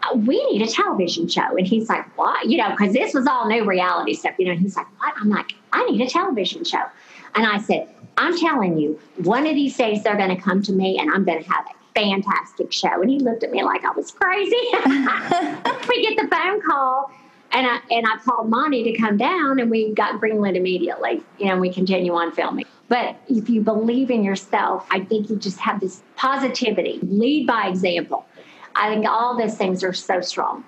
uh, 0.02 0.16
we 0.16 0.44
need 0.52 0.62
a 0.62 0.70
television 0.70 1.28
show. 1.28 1.56
And 1.56 1.66
he's 1.66 1.88
like, 1.88 2.16
what? 2.16 2.46
You 2.46 2.58
know, 2.58 2.70
because 2.70 2.92
this 2.92 3.14
was 3.14 3.26
all 3.26 3.48
new 3.48 3.64
reality 3.64 4.14
stuff. 4.14 4.34
You 4.38 4.46
know, 4.46 4.52
and 4.52 4.60
he's 4.60 4.76
like, 4.76 4.86
what? 5.00 5.14
I'm 5.20 5.28
like, 5.28 5.54
I 5.76 5.84
need 5.90 6.00
a 6.00 6.08
television 6.08 6.64
show. 6.64 6.82
And 7.34 7.46
I 7.46 7.58
said, 7.58 7.88
I'm 8.16 8.36
telling 8.38 8.78
you, 8.78 8.98
one 9.18 9.46
of 9.46 9.54
these 9.54 9.76
days 9.76 10.02
they're 10.02 10.16
going 10.16 10.34
to 10.34 10.40
come 10.40 10.62
to 10.62 10.72
me 10.72 10.98
and 10.98 11.10
I'm 11.10 11.24
going 11.24 11.42
to 11.42 11.50
have 11.50 11.66
a 11.66 11.98
fantastic 11.98 12.72
show. 12.72 13.02
And 13.02 13.10
he 13.10 13.20
looked 13.20 13.44
at 13.44 13.50
me 13.50 13.62
like 13.62 13.84
I 13.84 13.90
was 13.90 14.10
crazy. 14.10 14.56
we 15.88 16.02
get 16.02 16.16
the 16.16 16.28
phone 16.30 16.62
call 16.62 17.10
and 17.52 17.66
I, 17.66 17.80
and 17.90 18.06
I 18.06 18.16
called 18.24 18.48
Monte 18.48 18.84
to 18.84 18.98
come 18.98 19.18
down 19.18 19.58
and 19.60 19.70
we 19.70 19.92
got 19.92 20.20
greenlit 20.20 20.56
immediately. 20.56 21.22
You 21.38 21.48
know, 21.48 21.58
we 21.58 21.72
continue 21.72 22.14
on 22.14 22.32
filming. 22.32 22.64
But 22.88 23.16
if 23.28 23.50
you 23.50 23.60
believe 23.60 24.10
in 24.10 24.24
yourself, 24.24 24.86
I 24.90 25.00
think 25.00 25.28
you 25.28 25.36
just 25.36 25.58
have 25.58 25.80
this 25.80 26.02
positivity, 26.16 27.00
lead 27.02 27.46
by 27.46 27.68
example. 27.68 28.24
I 28.74 28.94
think 28.94 29.06
all 29.06 29.36
those 29.36 29.56
things 29.56 29.82
are 29.84 29.92
so 29.92 30.20
strong. 30.20 30.64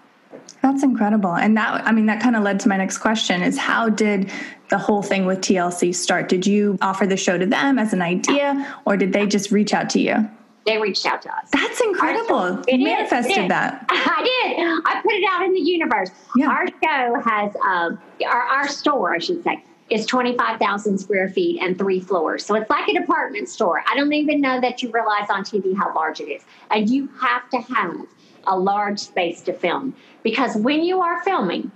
That's 0.63 0.83
incredible. 0.83 1.35
And 1.35 1.57
that, 1.57 1.87
I 1.87 1.93
mean, 1.93 2.07
that 2.07 2.21
kind 2.21 2.37
of 2.37 2.43
led 2.43 2.61
to 2.61 2.69
my 2.69 2.77
next 2.77 2.99
question 2.99 3.43
is 3.43 3.57
how 3.57 3.89
did 3.89 4.31
the 4.71 4.79
whole 4.79 5.03
thing 5.03 5.25
with 5.25 5.41
TLC 5.41 5.95
start? 5.95 6.29
Did 6.29 6.47
you 6.47 6.79
offer 6.83 7.07
the 7.07 7.17
show 7.17 7.39
to 7.39 7.47
them 7.47 7.79
as 7.79 7.93
an 7.93 8.03
idea 8.03 8.77
or 8.85 8.97
did 8.97 9.13
they 9.13 9.27
just 9.27 9.51
reach 9.51 9.73
out 9.73 9.89
to 9.91 10.01
you? 10.01 10.29
They 10.67 10.77
reached 10.79 11.07
out 11.07 11.23
to 11.23 11.35
us. 11.35 11.49
That's 11.51 11.81
incredible. 11.81 12.63
You 12.69 12.85
manifested 12.85 13.51
that. 13.51 13.87
I 13.89 14.23
did. 14.23 14.83
I 14.85 15.01
put 15.03 15.15
it 15.15 15.25
out 15.31 15.43
in 15.43 15.55
the 15.55 15.61
universe. 15.61 16.11
Yeah. 16.37 16.49
Our 16.49 16.67
show 16.67 17.21
has, 17.25 17.57
um, 17.65 17.99
our, 18.27 18.43
our 18.43 18.69
store, 18.69 19.15
I 19.15 19.19
should 19.19 19.43
say, 19.45 19.65
is 19.91 20.07
25,000 20.07 20.99
square 20.99 21.29
feet 21.29 21.61
and 21.63 21.79
three 21.79 22.01
floors. 22.01 22.45
So 22.45 22.55
it's 22.55 22.69
like 22.69 22.89
a 22.89 22.93
department 22.93 23.49
store. 23.49 23.83
I 23.91 23.97
don't 23.97 24.13
even 24.13 24.41
know 24.41 24.61
that 24.61 24.83
you 24.83 24.91
realize 24.91 25.31
on 25.31 25.45
TV 25.45 25.77
how 25.77 25.95
large 25.95 26.21
it 26.21 26.29
is. 26.29 26.43
And 26.71 26.89
you 26.89 27.09
have 27.21 27.49
to 27.51 27.61
have 27.61 28.07
a 28.47 28.59
large 28.59 28.99
space 28.99 29.41
to 29.43 29.53
film 29.53 29.95
because 30.23 30.57
when 30.57 30.83
you 30.83 31.01
are 31.01 31.23
filming, 31.23 31.71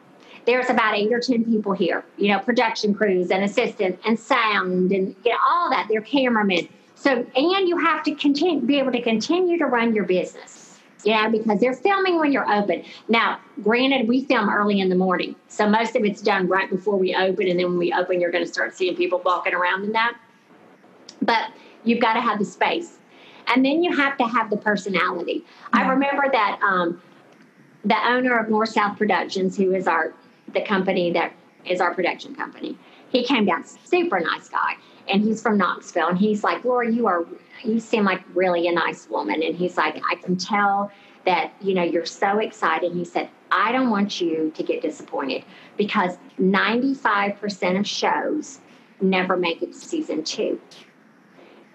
there's 0.45 0.69
about 0.71 0.97
eight 0.97 1.13
or 1.13 1.21
10 1.21 1.45
people 1.45 1.73
here, 1.73 2.05
you 2.17 2.29
know, 2.29 2.39
production 2.39 2.95
crews 2.95 3.31
and 3.31 3.45
assistants 3.45 4.03
and 4.05 4.19
sound 4.19 4.91
and 4.93 5.15
all 5.47 5.71
that. 5.71 5.87
They're 5.89 6.01
cameramen. 6.01 6.69
So, 6.95 7.27
and 7.35 7.69
you 7.69 7.79
have 7.79 8.03
to 8.05 8.15
continue, 8.15 8.61
be 8.61 8.79
able 8.79 8.93
to 8.93 9.03
continue 9.03 9.59
to 9.59 9.67
run 9.67 9.95
your 9.95 10.05
business, 10.05 10.62
know, 11.11 11.31
because 11.31 11.61
they're 11.61 11.75
filming 11.75 12.19
when 12.19 12.33
you're 12.33 12.51
open. 12.51 12.85
Now, 13.09 13.41
granted, 13.63 14.09
we 14.09 14.25
film 14.25 14.49
early 14.49 14.81
in 14.81 14.89
the 14.89 14.95
morning. 14.95 15.35
So 15.49 15.69
most 15.69 15.97
of 15.97 16.05
it's 16.05 16.23
done 16.23 16.47
right 16.49 16.71
before 16.71 16.97
we 16.97 17.15
open. 17.15 17.49
And 17.49 17.59
then 17.59 17.67
when 17.67 17.79
we 17.79 17.93
open, 17.93 18.21
you're 18.21 18.31
going 18.31 18.45
to 18.45 18.53
start 18.53 18.77
seeing 18.77 18.97
people 18.97 19.21
walking 19.25 19.55
around 19.55 19.85
in 19.85 19.93
that. 19.93 20.17
But 21.21 21.53
you've 21.85 22.01
got 22.01 22.15
to 22.15 22.21
have 22.21 22.39
the 22.39 22.45
space. 22.45 22.99
And 23.49 23.65
then 23.65 23.83
you 23.83 23.97
have 23.97 24.17
to 24.19 24.25
have 24.25 24.51
the 24.51 24.57
personality. 24.57 25.45
Yeah. 25.75 25.81
I 25.81 25.89
remember 25.89 26.25
that 26.31 26.61
um, 26.63 27.03
the 27.85 27.99
owner 28.07 28.39
of 28.39 28.49
North 28.49 28.71
South 28.71 28.97
Productions, 28.97 29.57
who 29.57 29.75
is 29.75 29.87
our 29.87 30.15
the 30.53 30.63
company 30.63 31.11
that 31.13 31.33
is 31.65 31.81
our 31.81 31.95
production 31.95 32.35
company, 32.35 32.77
he 33.09 33.25
came 33.25 33.45
down, 33.45 33.65
super 33.65 34.21
nice 34.21 34.49
guy, 34.49 34.77
and 35.09 35.23
he's 35.23 35.43
from 35.43 35.59
Knoxville, 35.59 36.09
and 36.09 36.19
he's 36.19 36.45
like, 36.45 36.65
Laura, 36.65 36.91
you 36.91 37.07
are 37.07 37.25
you 37.65 37.81
seem 37.81 38.05
like 38.05 38.23
really 38.35 38.67
a 38.69 38.73
nice 38.73 39.09
woman, 39.09 39.43
and 39.43 39.55
he's 39.55 39.77
like, 39.77 40.01
I 40.11 40.17
can 40.17 40.37
tell 40.37 40.91
that 41.25 41.53
you 41.61 41.75
know 41.75 41.83
you're 41.83 42.07
so 42.07 42.39
excited. 42.39 42.93
He 42.93 43.05
said, 43.05 43.29
I 43.51 43.73
don't 43.73 43.91
want 43.91 44.21
you 44.21 44.53
to 44.55 44.63
get 44.63 44.83
disappointed 44.83 45.45
because 45.77 46.17
95% 46.41 47.79
of 47.79 47.87
shows 47.87 48.61
never 49.01 49.37
make 49.37 49.63
it 49.63 49.73
to 49.73 49.79
season 49.79 50.25
two. 50.25 50.61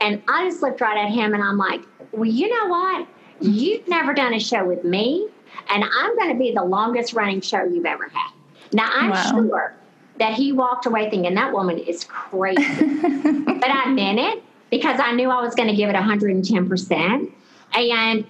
And 0.02 0.22
I 0.28 0.46
just 0.46 0.62
looked 0.62 0.82
right 0.82 0.98
at 0.98 1.12
him 1.12 1.34
and 1.34 1.44
I'm 1.44 1.58
like, 1.58 1.82
well, 2.12 2.26
you 2.26 2.50
know 2.50 2.68
what? 2.68 3.08
You've 3.42 3.88
never 3.88 4.14
done 4.14 4.34
a 4.34 4.40
show 4.40 4.66
with 4.66 4.84
me, 4.84 5.28
and 5.70 5.84
I'm 5.84 6.16
going 6.18 6.30
to 6.30 6.40
be 6.40 6.52
the 6.52 6.64
longest 6.64 7.14
running 7.14 7.42
show 7.42 7.64
you've 7.64 7.86
ever 7.86 8.10
had. 8.10 8.32
Now, 8.74 8.90
I'm 8.92 9.12
wow. 9.12 9.32
sure 9.32 9.76
that 10.20 10.34
he 10.34 10.52
walked 10.52 10.86
away 10.86 11.10
thinking 11.10 11.36
that 11.36 11.54
woman 11.54 11.78
is 11.78 12.04
crazy. 12.06 12.56
but 12.84 13.70
I 13.70 13.90
meant 13.90 14.20
it 14.20 14.44
because 14.70 15.00
I 15.00 15.12
knew 15.14 15.30
I 15.30 15.42
was 15.42 15.56
going 15.56 15.70
to 15.70 15.76
give 15.76 15.90
it 15.90 15.96
110%. 15.96 17.32
And, 17.74 18.26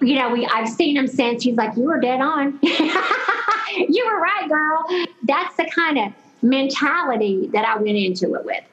you 0.00 0.14
know, 0.16 0.30
we 0.30 0.46
I've 0.46 0.68
seen 0.68 0.96
him 0.96 1.06
since. 1.06 1.44
He's 1.44 1.56
like, 1.56 1.76
You 1.76 1.84
were 1.84 2.00
dead 2.00 2.20
on. 2.20 2.58
you 2.62 4.06
were 4.06 4.20
right, 4.20 4.48
girl. 4.48 4.84
That's 5.22 5.56
the 5.56 5.70
kind 5.74 5.98
of 5.98 6.12
mentality 6.42 7.48
that 7.52 7.64
I 7.64 7.76
went 7.76 7.96
into 7.96 8.34
it 8.34 8.44
with. 8.44 8.64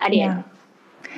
I 0.00 0.08
did. 0.08 0.16
Yeah. 0.16 0.42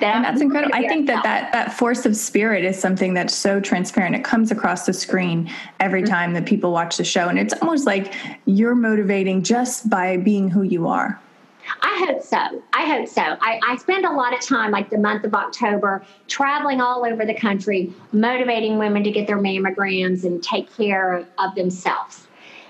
That 0.01 0.17
and 0.17 0.25
that's 0.25 0.41
incredible. 0.41 0.75
I 0.75 0.89
think 0.89 1.07
that, 1.07 1.23
that 1.25 1.53
that 1.53 1.73
force 1.73 2.07
of 2.07 2.17
spirit 2.17 2.65
is 2.65 2.79
something 2.79 3.15
that's 3.15 3.35
so 3.35 3.61
transparent. 3.61 4.15
It 4.15 4.25
comes 4.25 4.51
across 4.51 4.87
the 4.87 4.93
screen 4.93 5.51
every 5.81 6.03
mm-hmm. 6.03 6.13
time 6.13 6.35
that 6.35 6.47
people 6.47 6.73
watch 6.73 6.97
the 6.97 7.05
show, 7.05 7.29
and 7.29 7.39
it's 7.39 7.55
almost 7.63 7.87
like 7.87 8.15
you're 8.45 8.75
motivating 8.75 9.43
just 9.43 9.89
by 9.91 10.17
being 10.17 10.49
who 10.49 10.63
you 10.63 10.87
are. 10.87 11.21
I 11.83 12.05
hope 12.07 12.23
so. 12.23 12.63
I 12.73 12.87
hope 12.87 13.09
so. 13.09 13.23
I, 13.23 13.61
I 13.67 13.77
spend 13.77 14.05
a 14.05 14.13
lot 14.13 14.33
of 14.33 14.41
time, 14.41 14.71
like 14.71 14.91
the 14.91 14.99
month 14.99 15.25
of 15.25 15.35
October, 15.35 16.05
traveling 16.29 16.81
all 16.81 17.05
over 17.05 17.27
the 17.27 17.35
country, 17.35 17.93
motivating 18.13 18.79
women 18.79 19.03
to 19.03 19.11
get 19.11 19.27
their 19.27 19.39
mammograms 19.39 20.25
and 20.25 20.43
take 20.43 20.75
care 20.77 21.27
of 21.39 21.55
themselves. 21.55 22.27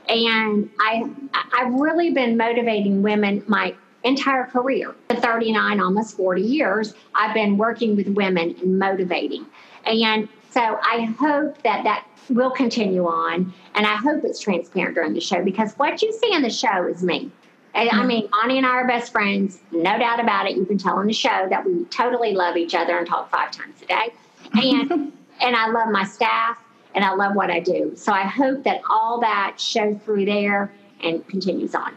And 0.09 0.71
I, 0.79 1.11
I've 1.53 1.75
really 1.75 2.13
been 2.13 2.37
motivating 2.37 3.03
women 3.03 3.43
my 3.47 3.75
entire 4.07 4.45
career. 4.45 4.95
For 5.09 5.17
39, 5.17 5.81
almost 5.81 6.17
40 6.17 6.43
years, 6.43 6.95
I've 7.15 7.35
been 7.35 7.59
working 7.59 7.97
with 7.97 8.09
women 8.09 8.57
and 8.61 8.79
motivating. 8.79 9.47
And 9.85 10.29
so 10.51 10.61
I 10.61 11.15
hope 11.19 11.63
that 11.63 11.85
that 11.85 12.07
will 12.29 12.51
continue 12.51 13.07
on. 13.07 13.53
And 13.75 13.87
I 13.87 13.97
hope 13.97 14.25
it's 14.25 14.41
transparent 14.41 14.95
during 14.95 15.13
the 15.13 15.21
show 15.21 15.45
because 15.45 15.75
what 15.75 16.03
you 16.03 16.13
see 16.13 16.33
in 16.33 16.43
the 16.43 16.51
show 16.51 16.87
is 16.87 17.03
me. 17.03 17.31
And 17.75 17.91
I 17.91 17.93
mm-hmm. 17.93 18.07
mean, 18.07 18.29
Bonnie 18.33 18.57
and 18.57 18.67
I 18.67 18.71
are 18.71 18.87
best 18.87 19.13
friends, 19.13 19.61
no 19.71 19.99
doubt 19.99 20.19
about 20.19 20.49
it. 20.49 20.57
You 20.57 20.65
can 20.65 20.79
tell 20.79 20.97
on 20.97 21.07
the 21.07 21.13
show 21.13 21.47
that 21.51 21.65
we 21.67 21.85
totally 21.85 22.33
love 22.33 22.57
each 22.57 22.75
other 22.75 22.97
and 22.97 23.07
talk 23.07 23.31
five 23.31 23.51
times 23.51 23.83
a 23.83 23.87
day. 23.87 24.15
And 24.55 25.13
and 25.41 25.57
I 25.57 25.69
love 25.69 25.91
my 25.91 26.05
staff 26.05 26.59
and 26.95 27.05
I 27.05 27.13
love 27.13 27.37
what 27.37 27.51
I 27.51 27.61
do. 27.61 27.93
So 27.95 28.13
I 28.13 28.23
hope 28.23 28.65
that 28.65 28.81
all 28.89 29.21
that 29.21 29.61
shows 29.61 29.99
through 30.05 30.25
there 30.25 30.73
and 31.03 31.27
continues 31.29 31.75
on. 31.75 31.95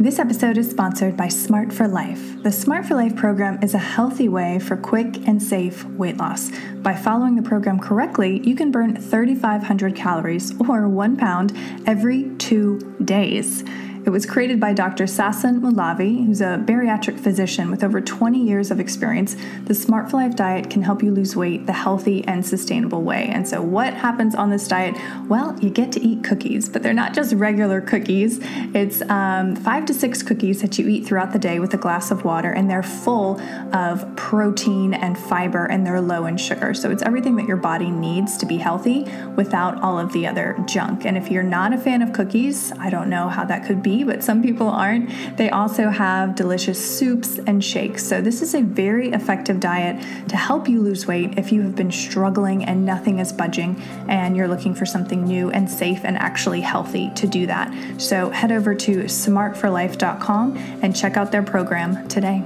This 0.00 0.20
episode 0.20 0.58
is 0.58 0.70
sponsored 0.70 1.16
by 1.16 1.26
Smart 1.26 1.72
for 1.72 1.88
Life. 1.88 2.40
The 2.44 2.52
Smart 2.52 2.86
for 2.86 2.94
Life 2.94 3.16
program 3.16 3.60
is 3.64 3.74
a 3.74 3.78
healthy 3.78 4.28
way 4.28 4.60
for 4.60 4.76
quick 4.76 5.26
and 5.26 5.42
safe 5.42 5.84
weight 5.86 6.18
loss. 6.18 6.52
By 6.76 6.94
following 6.94 7.34
the 7.34 7.42
program 7.42 7.80
correctly, 7.80 8.40
you 8.48 8.54
can 8.54 8.70
burn 8.70 8.94
3,500 8.94 9.96
calories 9.96 10.52
or 10.68 10.86
one 10.86 11.16
pound 11.16 11.52
every 11.84 12.30
two 12.36 12.78
days. 13.04 13.64
It 14.08 14.10
was 14.10 14.24
created 14.24 14.58
by 14.58 14.72
Dr. 14.72 15.04
Sasson 15.04 15.60
Moulavi, 15.60 16.24
who's 16.24 16.40
a 16.40 16.64
bariatric 16.64 17.20
physician 17.20 17.70
with 17.70 17.84
over 17.84 18.00
20 18.00 18.42
years 18.42 18.70
of 18.70 18.80
experience. 18.80 19.36
The 19.64 19.74
Smart 19.74 20.10
for 20.10 20.16
Life 20.16 20.34
diet 20.34 20.70
can 20.70 20.80
help 20.80 21.02
you 21.02 21.10
lose 21.10 21.36
weight 21.36 21.66
the 21.66 21.74
healthy 21.74 22.24
and 22.24 22.46
sustainable 22.46 23.02
way. 23.02 23.28
And 23.30 23.46
so, 23.46 23.60
what 23.60 23.92
happens 23.92 24.34
on 24.34 24.48
this 24.48 24.66
diet? 24.66 24.96
Well, 25.28 25.58
you 25.60 25.68
get 25.68 25.92
to 25.92 26.00
eat 26.00 26.24
cookies, 26.24 26.70
but 26.70 26.82
they're 26.82 26.94
not 26.94 27.12
just 27.12 27.34
regular 27.34 27.82
cookies. 27.82 28.40
It's 28.74 29.02
um, 29.10 29.54
five 29.54 29.84
to 29.84 29.92
six 29.92 30.22
cookies 30.22 30.62
that 30.62 30.78
you 30.78 30.88
eat 30.88 31.04
throughout 31.04 31.34
the 31.34 31.38
day 31.38 31.60
with 31.60 31.74
a 31.74 31.76
glass 31.76 32.10
of 32.10 32.24
water, 32.24 32.50
and 32.50 32.70
they're 32.70 32.82
full 32.82 33.38
of 33.74 34.16
protein 34.16 34.94
and 34.94 35.18
fiber, 35.18 35.66
and 35.66 35.86
they're 35.86 36.00
low 36.00 36.24
in 36.24 36.38
sugar. 36.38 36.72
So, 36.72 36.90
it's 36.90 37.02
everything 37.02 37.36
that 37.36 37.46
your 37.46 37.58
body 37.58 37.90
needs 37.90 38.38
to 38.38 38.46
be 38.46 38.56
healthy 38.56 39.02
without 39.36 39.82
all 39.82 39.98
of 39.98 40.14
the 40.14 40.26
other 40.26 40.56
junk. 40.66 41.04
And 41.04 41.18
if 41.18 41.30
you're 41.30 41.42
not 41.42 41.74
a 41.74 41.78
fan 41.78 42.00
of 42.00 42.14
cookies, 42.14 42.72
I 42.78 42.88
don't 42.88 43.10
know 43.10 43.28
how 43.28 43.44
that 43.44 43.66
could 43.66 43.82
be 43.82 43.97
but 44.04 44.22
some 44.22 44.42
people 44.42 44.68
aren't. 44.68 45.36
They 45.36 45.50
also 45.50 45.88
have 45.88 46.34
delicious 46.34 46.78
soups 46.98 47.38
and 47.38 47.64
shakes. 47.64 48.04
So, 48.04 48.20
this 48.20 48.42
is 48.42 48.54
a 48.54 48.62
very 48.62 49.10
effective 49.10 49.60
diet 49.60 50.00
to 50.28 50.36
help 50.36 50.68
you 50.68 50.80
lose 50.80 51.06
weight 51.06 51.38
if 51.38 51.52
you 51.52 51.62
have 51.62 51.76
been 51.76 51.92
struggling 51.92 52.64
and 52.64 52.84
nothing 52.84 53.18
is 53.18 53.32
budging 53.32 53.80
and 54.08 54.36
you're 54.36 54.48
looking 54.48 54.74
for 54.74 54.86
something 54.86 55.24
new 55.24 55.50
and 55.50 55.70
safe 55.70 56.00
and 56.04 56.16
actually 56.18 56.60
healthy 56.60 57.10
to 57.16 57.26
do 57.26 57.46
that. 57.46 57.72
So, 58.00 58.30
head 58.30 58.52
over 58.52 58.74
to 58.74 59.04
smartforlife.com 59.04 60.56
and 60.82 60.94
check 60.94 61.16
out 61.16 61.32
their 61.32 61.42
program 61.42 62.08
today. 62.08 62.42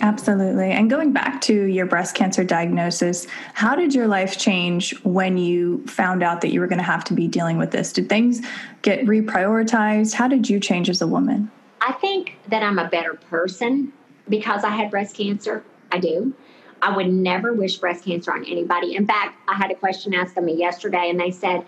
Absolutely. 0.00 0.70
And 0.70 0.88
going 0.88 1.12
back 1.12 1.40
to 1.42 1.64
your 1.64 1.86
breast 1.86 2.14
cancer 2.14 2.44
diagnosis, 2.44 3.26
how 3.54 3.74
did 3.74 3.94
your 3.94 4.06
life 4.06 4.38
change 4.38 4.98
when 5.04 5.36
you 5.38 5.84
found 5.86 6.22
out 6.22 6.40
that 6.40 6.52
you 6.52 6.60
were 6.60 6.66
going 6.66 6.78
to 6.78 6.84
have 6.84 7.04
to 7.04 7.14
be 7.14 7.26
dealing 7.26 7.58
with 7.58 7.70
this? 7.70 7.92
Did 7.92 8.08
things 8.08 8.40
get 8.82 9.00
reprioritized? 9.00 10.14
How 10.14 10.28
did 10.28 10.48
you 10.48 10.60
change 10.60 10.88
as 10.88 11.02
a 11.02 11.06
woman? 11.06 11.50
I 11.80 11.92
think 11.92 12.36
that 12.48 12.62
I'm 12.62 12.78
a 12.78 12.88
better 12.88 13.14
person 13.14 13.92
because 14.28 14.64
I 14.64 14.70
had 14.70 14.90
breast 14.90 15.16
cancer. 15.16 15.64
I 15.90 15.98
do. 15.98 16.34
I 16.80 16.94
would 16.94 17.12
never 17.12 17.52
wish 17.52 17.76
breast 17.76 18.04
cancer 18.04 18.32
on 18.32 18.44
anybody. 18.44 18.94
In 18.94 19.06
fact, 19.06 19.36
I 19.48 19.54
had 19.54 19.70
a 19.70 19.74
question 19.74 20.14
asked 20.14 20.36
of 20.36 20.44
me 20.44 20.54
yesterday, 20.54 21.10
and 21.10 21.18
they 21.18 21.30
said, 21.30 21.64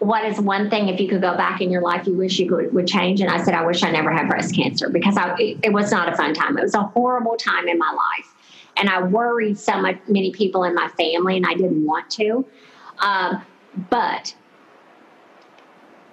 what 0.00 0.24
is 0.24 0.40
one 0.40 0.70
thing 0.70 0.88
if 0.88 1.00
you 1.00 1.08
could 1.08 1.20
go 1.20 1.36
back 1.36 1.60
in 1.60 1.70
your 1.70 1.82
life 1.82 2.06
you 2.06 2.14
wish 2.14 2.38
you 2.38 2.48
could, 2.48 2.72
would 2.74 2.86
change? 2.86 3.20
And 3.20 3.30
i 3.30 3.42
said 3.42 3.54
i 3.54 3.64
wish 3.64 3.82
i 3.82 3.90
never 3.90 4.12
had 4.12 4.28
breast 4.28 4.54
cancer 4.54 4.88
because 4.88 5.16
I, 5.16 5.34
it, 5.38 5.58
it, 5.62 5.72
was 5.72 5.90
not 5.90 6.12
a 6.12 6.16
fun 6.16 6.34
time. 6.34 6.58
It 6.58 6.62
was 6.62 6.74
a 6.74 6.82
horrible 6.82 7.36
time 7.36 7.68
in 7.68 7.78
my 7.78 7.90
life. 7.90 8.34
And 8.76 8.88
i 8.88 9.02
worried 9.02 9.58
so 9.58 9.80
much 9.80 9.98
many 10.08 10.32
people 10.32 10.64
in 10.64 10.74
my 10.74 10.88
family 10.88 11.36
and 11.36 11.46
i 11.46 11.54
didn't 11.54 11.84
want 11.84 12.10
to. 12.12 12.44
Um, 12.98 13.42
but 13.90 14.34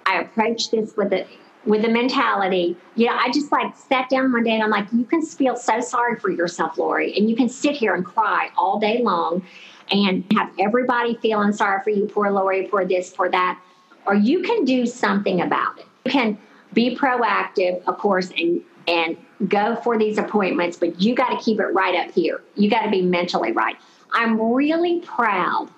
i 0.06 0.20
approached 0.20 0.70
this 0.72 0.96
with 0.96 1.12
a 1.12 1.26
with 1.64 1.82
the 1.82 1.88
mentality 1.88 2.76
you 2.96 3.06
know 3.06 3.14
i 3.16 3.30
just 3.30 3.52
like 3.52 3.76
sat 3.76 4.08
down 4.08 4.32
one 4.32 4.42
day 4.42 4.50
and 4.50 4.62
i'm 4.62 4.70
like 4.70 4.86
you 4.92 5.04
can 5.04 5.22
feel 5.22 5.54
so 5.54 5.80
sorry 5.80 6.18
for 6.18 6.30
yourself 6.30 6.76
lori 6.76 7.16
and 7.16 7.30
you 7.30 7.36
can 7.36 7.48
sit 7.48 7.76
here 7.76 7.94
and 7.94 8.04
cry 8.04 8.48
all 8.56 8.80
day 8.80 9.00
long 9.02 9.42
and 9.92 10.24
have 10.32 10.50
everybody 10.58 11.16
feeling 11.22 11.52
sorry 11.52 11.80
for 11.84 11.90
you 11.90 12.06
poor 12.06 12.30
lori 12.30 12.66
poor 12.66 12.84
this 12.84 13.10
poor 13.10 13.30
that 13.30 13.60
or 14.06 14.14
you 14.14 14.42
can 14.42 14.64
do 14.64 14.86
something 14.86 15.40
about 15.40 15.78
it. 15.78 15.86
You 16.04 16.12
can 16.12 16.38
be 16.72 16.96
proactive, 16.96 17.82
of 17.86 17.98
course, 17.98 18.30
and 18.36 18.62
and 18.88 19.16
go 19.48 19.76
for 19.76 19.96
these 19.96 20.18
appointments, 20.18 20.76
but 20.76 21.00
you 21.00 21.14
got 21.14 21.28
to 21.30 21.44
keep 21.44 21.60
it 21.60 21.66
right 21.66 21.94
up 21.94 22.12
here. 22.12 22.42
You 22.56 22.68
got 22.68 22.82
to 22.82 22.90
be 22.90 23.02
mentally 23.02 23.52
right. 23.52 23.76
I'm 24.12 24.54
really 24.54 25.00
proud 25.00 25.68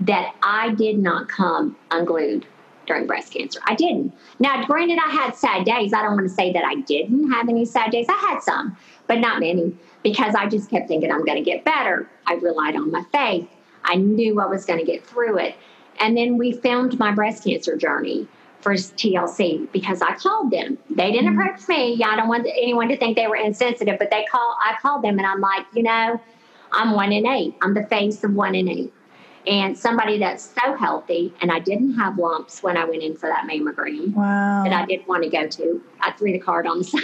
that 0.00 0.34
I 0.42 0.70
did 0.70 0.98
not 0.98 1.28
come 1.28 1.76
unglued 1.90 2.46
during 2.86 3.06
breast 3.06 3.32
cancer. 3.32 3.60
I 3.64 3.74
didn't. 3.74 4.12
Now, 4.38 4.64
granted, 4.64 4.98
I 4.98 5.10
had 5.10 5.34
sad 5.34 5.64
days. 5.64 5.92
I 5.92 6.02
don't 6.02 6.14
want 6.16 6.28
to 6.28 6.34
say 6.34 6.52
that 6.52 6.64
I 6.64 6.76
didn't 6.76 7.30
have 7.30 7.48
any 7.48 7.64
sad 7.64 7.90
days. 7.90 8.06
I 8.08 8.14
had 8.14 8.40
some, 8.42 8.76
but 9.06 9.18
not 9.18 9.40
many 9.40 9.76
because 10.02 10.34
I 10.34 10.46
just 10.48 10.70
kept 10.70 10.88
thinking 10.88 11.10
I'm 11.10 11.24
going 11.24 11.42
to 11.42 11.50
get 11.50 11.64
better. 11.64 12.08
I 12.26 12.34
relied 12.34 12.76
on 12.76 12.90
my 12.90 13.04
faith. 13.12 13.48
I 13.84 13.96
knew 13.96 14.40
I 14.40 14.46
was 14.46 14.64
going 14.64 14.78
to 14.78 14.84
get 14.84 15.04
through 15.04 15.38
it. 15.38 15.56
And 16.00 16.16
then 16.16 16.38
we 16.38 16.52
filmed 16.52 16.98
my 16.98 17.12
breast 17.12 17.44
cancer 17.44 17.76
journey 17.76 18.28
for 18.64 18.72
TLC 18.72 19.70
because 19.72 20.00
I 20.00 20.14
called 20.14 20.50
them. 20.50 20.78
They 20.88 21.12
didn't 21.12 21.32
mm-hmm. 21.32 21.40
approach 21.40 21.68
me. 21.68 22.02
I 22.02 22.16
don't 22.16 22.28
want 22.28 22.46
anyone 22.46 22.88
to 22.88 22.96
think 22.96 23.16
they 23.16 23.26
were 23.26 23.36
insensitive, 23.36 23.98
but 23.98 24.10
they 24.10 24.24
call. 24.24 24.56
I 24.60 24.74
called 24.80 25.04
them 25.04 25.18
and 25.18 25.26
I'm 25.26 25.40
like, 25.40 25.66
you 25.74 25.82
know, 25.82 26.20
I'm 26.72 26.92
one 26.92 27.12
in 27.12 27.26
eight. 27.26 27.56
I'm 27.62 27.74
the 27.74 27.86
face 27.86 28.24
of 28.24 28.34
one 28.34 28.54
in 28.54 28.68
eight. 28.68 28.92
And 29.46 29.76
somebody 29.76 30.18
that's 30.18 30.42
so 30.42 30.74
healthy, 30.74 31.34
and 31.42 31.52
I 31.52 31.58
didn't 31.58 31.96
have 31.96 32.16
lumps 32.16 32.62
when 32.62 32.78
I 32.78 32.86
went 32.86 33.02
in 33.02 33.14
for 33.14 33.28
that 33.28 33.46
mammogram 33.46 34.14
wow. 34.14 34.64
that 34.64 34.72
I 34.72 34.86
didn't 34.86 35.06
want 35.06 35.22
to 35.24 35.28
go 35.28 35.46
to. 35.46 35.82
I 36.00 36.12
threw 36.12 36.32
the 36.32 36.38
card 36.38 36.66
on 36.66 36.78
the 36.78 36.84
side, 36.84 37.02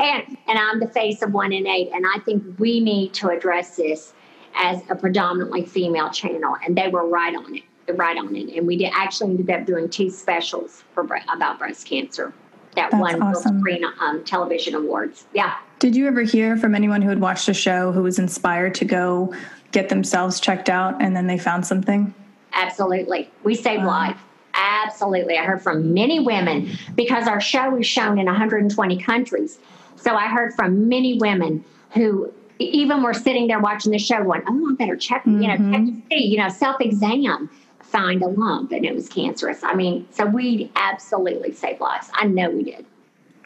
and 0.00 0.38
and 0.46 0.58
I'm 0.60 0.78
the 0.78 0.86
face 0.86 1.22
of 1.22 1.32
one 1.32 1.52
in 1.52 1.66
eight. 1.66 1.90
And 1.92 2.06
I 2.06 2.20
think 2.20 2.60
we 2.60 2.78
need 2.78 3.14
to 3.14 3.30
address 3.30 3.74
this 3.74 4.14
as 4.54 4.80
a 4.88 4.94
predominantly 4.94 5.66
female 5.66 6.08
channel, 6.10 6.56
and 6.64 6.78
they 6.78 6.86
were 6.86 7.08
right 7.08 7.34
on 7.34 7.56
it 7.56 7.64
right 7.94 8.16
on 8.16 8.34
it. 8.34 8.56
And 8.56 8.66
we 8.66 8.76
did 8.76 8.92
actually 8.94 9.30
ended 9.30 9.50
up 9.50 9.66
doing 9.66 9.88
two 9.88 10.10
specials 10.10 10.84
for 10.94 11.02
about 11.02 11.58
breast 11.58 11.86
cancer 11.86 12.32
that 12.76 12.90
That's 12.90 13.00
won 13.00 13.22
awesome. 13.22 13.60
Screen 13.60 13.84
um, 14.00 14.22
Television 14.24 14.74
Awards. 14.74 15.26
Yeah. 15.32 15.56
Did 15.78 15.96
you 15.96 16.06
ever 16.06 16.22
hear 16.22 16.56
from 16.56 16.74
anyone 16.74 17.02
who 17.02 17.08
had 17.08 17.20
watched 17.20 17.46
the 17.46 17.54
show 17.54 17.90
who 17.90 18.02
was 18.02 18.18
inspired 18.18 18.74
to 18.76 18.84
go 18.84 19.34
get 19.72 19.88
themselves 19.88 20.40
checked 20.40 20.68
out 20.68 21.00
and 21.02 21.16
then 21.16 21.26
they 21.26 21.38
found 21.38 21.66
something? 21.66 22.14
Absolutely. 22.52 23.30
We 23.44 23.54
saved 23.54 23.82
wow. 23.82 23.88
life. 23.88 24.18
Absolutely. 24.54 25.36
I 25.36 25.44
heard 25.44 25.62
from 25.62 25.92
many 25.92 26.20
women 26.20 26.70
because 26.94 27.26
our 27.26 27.40
show 27.40 27.76
is 27.76 27.86
shown 27.86 28.18
in 28.18 28.26
120 28.26 29.02
countries. 29.02 29.58
So 29.96 30.14
I 30.14 30.28
heard 30.28 30.54
from 30.54 30.88
many 30.88 31.18
women 31.18 31.64
who 31.92 32.32
even 32.58 33.02
were 33.02 33.12
sitting 33.12 33.48
there 33.48 33.60
watching 33.60 33.92
the 33.92 33.98
show 33.98 34.22
going, 34.24 34.42
oh, 34.46 34.70
I 34.70 34.74
better 34.76 34.96
check, 34.96 35.24
mm-hmm. 35.24 35.42
you 35.42 35.48
know, 35.48 35.56
check 35.56 35.80
mm-hmm. 35.82 36.00
to 36.00 36.06
see, 36.10 36.24
you 36.24 36.38
know, 36.38 36.48
self 36.48 36.80
exam 36.80 37.50
find 37.96 38.22
a 38.22 38.28
lump 38.28 38.72
and 38.72 38.84
it 38.84 38.94
was 38.94 39.08
cancerous. 39.08 39.62
I 39.62 39.74
mean, 39.74 40.06
so 40.10 40.26
we 40.26 40.70
absolutely 40.76 41.52
saved 41.52 41.80
lives. 41.80 42.10
I 42.12 42.26
know 42.26 42.50
we 42.50 42.64
did. 42.64 42.84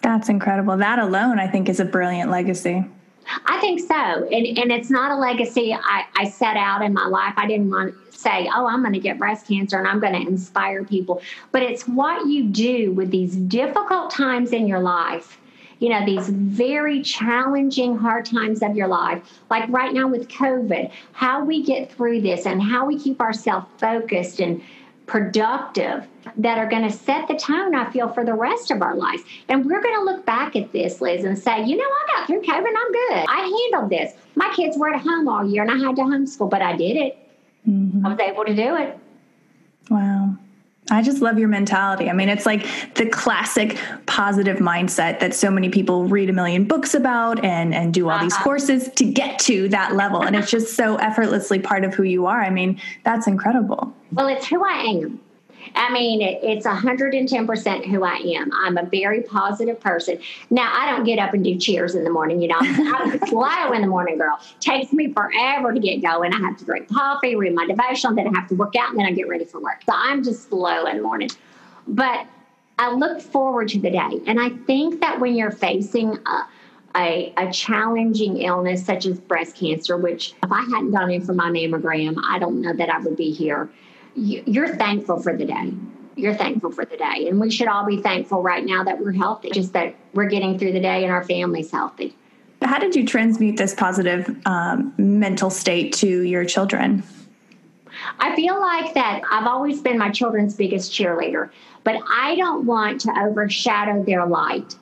That's 0.02 0.28
incredible. 0.28 0.76
That 0.76 0.98
alone, 0.98 1.38
I 1.38 1.46
think, 1.46 1.68
is 1.68 1.78
a 1.78 1.84
brilliant 1.84 2.30
legacy. 2.30 2.84
I 3.46 3.60
think 3.60 3.80
so. 3.80 3.94
And, 3.94 4.58
and 4.58 4.72
it's 4.72 4.90
not 4.90 5.12
a 5.12 5.16
legacy 5.16 5.72
I, 5.72 6.04
I 6.16 6.28
set 6.28 6.56
out 6.56 6.82
in 6.82 6.92
my 6.92 7.06
life. 7.06 7.34
I 7.36 7.46
didn't 7.46 7.70
want 7.70 7.94
to 7.94 8.18
say, 8.18 8.50
oh, 8.52 8.66
I'm 8.66 8.80
going 8.80 8.94
to 8.94 8.98
get 8.98 9.18
breast 9.18 9.46
cancer 9.46 9.78
and 9.78 9.86
I'm 9.86 10.00
going 10.00 10.14
to 10.14 10.28
inspire 10.28 10.84
people. 10.84 11.22
But 11.52 11.62
it's 11.62 11.86
what 11.86 12.26
you 12.26 12.44
do 12.44 12.92
with 12.92 13.10
these 13.10 13.36
difficult 13.36 14.10
times 14.10 14.52
in 14.52 14.66
your 14.66 14.80
life 14.80 15.38
you 15.80 15.88
know, 15.88 16.04
these 16.04 16.28
very 16.28 17.02
challenging, 17.02 17.96
hard 17.96 18.26
times 18.26 18.62
of 18.62 18.76
your 18.76 18.86
life, 18.86 19.22
like 19.48 19.68
right 19.70 19.92
now 19.92 20.06
with 20.06 20.28
COVID, 20.28 20.92
how 21.12 21.42
we 21.42 21.62
get 21.62 21.90
through 21.92 22.20
this 22.20 22.46
and 22.46 22.62
how 22.62 22.84
we 22.84 22.98
keep 22.98 23.20
ourselves 23.20 23.66
focused 23.78 24.40
and 24.40 24.62
productive 25.06 26.06
that 26.36 26.58
are 26.58 26.68
going 26.68 26.82
to 26.82 26.90
set 26.90 27.26
the 27.26 27.34
tone, 27.34 27.74
I 27.74 27.90
feel, 27.90 28.08
for 28.08 28.24
the 28.24 28.34
rest 28.34 28.70
of 28.70 28.82
our 28.82 28.94
lives. 28.94 29.22
And 29.48 29.64
we're 29.64 29.82
going 29.82 29.96
to 29.96 30.04
look 30.04 30.24
back 30.24 30.54
at 30.54 30.70
this, 30.72 31.00
Liz, 31.00 31.24
and 31.24 31.36
say, 31.36 31.64
you 31.64 31.76
know, 31.76 31.84
I 31.84 32.18
got 32.18 32.26
through 32.26 32.42
COVID, 32.42 32.74
I'm 32.76 32.92
good. 32.92 33.26
I 33.28 33.68
handled 33.72 33.90
this. 33.90 34.12
My 34.36 34.52
kids 34.54 34.76
were 34.76 34.94
at 34.94 35.00
home 35.00 35.26
all 35.26 35.44
year 35.44 35.62
and 35.62 35.70
I 35.70 35.84
had 35.84 35.96
to 35.96 36.02
homeschool, 36.02 36.50
but 36.50 36.62
I 36.62 36.76
did 36.76 36.96
it. 36.96 37.18
Mm-hmm. 37.68 38.06
I 38.06 38.10
was 38.10 38.20
able 38.20 38.44
to 38.44 38.54
do 38.54 38.76
it. 38.76 38.98
Wow. 39.88 40.19
I 40.90 41.02
just 41.02 41.22
love 41.22 41.38
your 41.38 41.48
mentality. 41.48 42.10
I 42.10 42.12
mean, 42.12 42.28
it's 42.28 42.46
like 42.46 42.66
the 42.94 43.06
classic 43.06 43.78
positive 44.06 44.58
mindset 44.58 45.20
that 45.20 45.34
so 45.34 45.50
many 45.50 45.68
people 45.68 46.04
read 46.06 46.28
a 46.28 46.32
million 46.32 46.64
books 46.64 46.94
about 46.94 47.44
and 47.44 47.74
and 47.74 47.94
do 47.94 48.08
all 48.08 48.16
uh-huh. 48.16 48.24
these 48.24 48.36
courses 48.36 48.88
to 48.96 49.04
get 49.04 49.38
to 49.40 49.68
that 49.68 49.94
level 49.94 50.22
and 50.22 50.34
it's 50.34 50.50
just 50.50 50.74
so 50.74 50.96
effortlessly 50.96 51.58
part 51.58 51.84
of 51.84 51.94
who 51.94 52.02
you 52.02 52.26
are. 52.26 52.42
I 52.42 52.50
mean, 52.50 52.80
that's 53.04 53.26
incredible. 53.26 53.94
Well, 54.12 54.26
it's 54.26 54.46
who 54.46 54.64
I 54.64 54.72
am. 54.72 55.20
I 55.74 55.92
mean, 55.92 56.20
it, 56.22 56.40
it's 56.42 56.66
110% 56.66 57.86
who 57.86 58.04
I 58.04 58.16
am. 58.38 58.50
I'm 58.54 58.76
a 58.76 58.84
very 58.84 59.22
positive 59.22 59.80
person. 59.80 60.20
Now, 60.50 60.72
I 60.74 60.90
don't 60.90 61.04
get 61.04 61.18
up 61.18 61.34
and 61.34 61.44
do 61.44 61.56
cheers 61.58 61.94
in 61.94 62.04
the 62.04 62.10
morning. 62.10 62.40
You 62.40 62.48
know, 62.48 62.58
I'm 62.60 63.18
slow 63.26 63.72
in 63.72 63.82
the 63.82 63.88
morning, 63.88 64.18
girl. 64.18 64.38
Takes 64.60 64.92
me 64.92 65.12
forever 65.12 65.72
to 65.72 65.80
get 65.80 66.02
going. 66.02 66.32
I 66.32 66.38
have 66.38 66.56
to 66.58 66.64
drink 66.64 66.88
coffee, 66.88 67.36
read 67.36 67.54
my 67.54 67.66
devotional, 67.66 68.14
then 68.14 68.34
I 68.34 68.40
have 68.40 68.48
to 68.48 68.54
work 68.54 68.74
out, 68.76 68.90
and 68.90 68.98
then 68.98 69.06
I 69.06 69.12
get 69.12 69.28
ready 69.28 69.44
for 69.44 69.60
work. 69.60 69.82
So 69.86 69.92
I'm 69.94 70.22
just 70.22 70.48
slow 70.48 70.86
in 70.86 70.96
the 70.96 71.02
morning. 71.02 71.30
But 71.86 72.26
I 72.78 72.92
look 72.92 73.20
forward 73.20 73.68
to 73.68 73.78
the 73.78 73.90
day. 73.90 74.20
And 74.26 74.40
I 74.40 74.50
think 74.50 75.00
that 75.00 75.20
when 75.20 75.34
you're 75.34 75.50
facing 75.50 76.18
a, 76.26 76.46
a, 76.96 77.32
a, 77.36 77.52
challenging 77.52 78.38
illness 78.38 78.84
such 78.84 79.04
as 79.06 79.20
breast 79.20 79.54
cancer, 79.54 79.96
which 79.96 80.34
if 80.42 80.50
I 80.50 80.60
hadn't 80.60 80.92
gone 80.92 81.10
in 81.10 81.20
for 81.24 81.34
my 81.34 81.50
mammogram, 81.50 82.16
I 82.24 82.38
don't 82.38 82.62
know 82.62 82.72
that 82.72 82.88
I 82.88 82.98
would 82.98 83.16
be 83.16 83.32
here 83.32 83.70
you're 84.20 84.76
thankful 84.76 85.20
for 85.20 85.36
the 85.36 85.46
day. 85.46 85.72
You're 86.16 86.34
thankful 86.34 86.70
for 86.70 86.84
the 86.84 86.96
day. 86.96 87.28
And 87.28 87.40
we 87.40 87.50
should 87.50 87.68
all 87.68 87.86
be 87.86 88.02
thankful 88.02 88.42
right 88.42 88.64
now 88.64 88.84
that 88.84 89.00
we're 89.00 89.12
healthy, 89.12 89.50
just 89.50 89.72
that 89.72 89.94
we're 90.12 90.28
getting 90.28 90.58
through 90.58 90.72
the 90.72 90.80
day 90.80 91.02
and 91.04 91.12
our 91.12 91.24
family's 91.24 91.70
healthy. 91.70 92.14
How 92.62 92.78
did 92.78 92.94
you 92.94 93.06
transmute 93.06 93.56
this 93.56 93.74
positive 93.74 94.36
um, 94.44 94.92
mental 94.98 95.48
state 95.48 95.94
to 95.94 96.22
your 96.22 96.44
children? 96.44 97.02
I 98.18 98.36
feel 98.36 98.60
like 98.60 98.94
that 98.94 99.22
I've 99.30 99.46
always 99.46 99.80
been 99.80 99.96
my 99.96 100.10
children's 100.10 100.54
biggest 100.54 100.92
cheerleader, 100.92 101.50
but 101.84 101.96
I 102.10 102.36
don't 102.36 102.66
want 102.66 103.00
to 103.02 103.12
overshadow 103.18 104.04
their 104.04 104.26
light. 104.26 104.76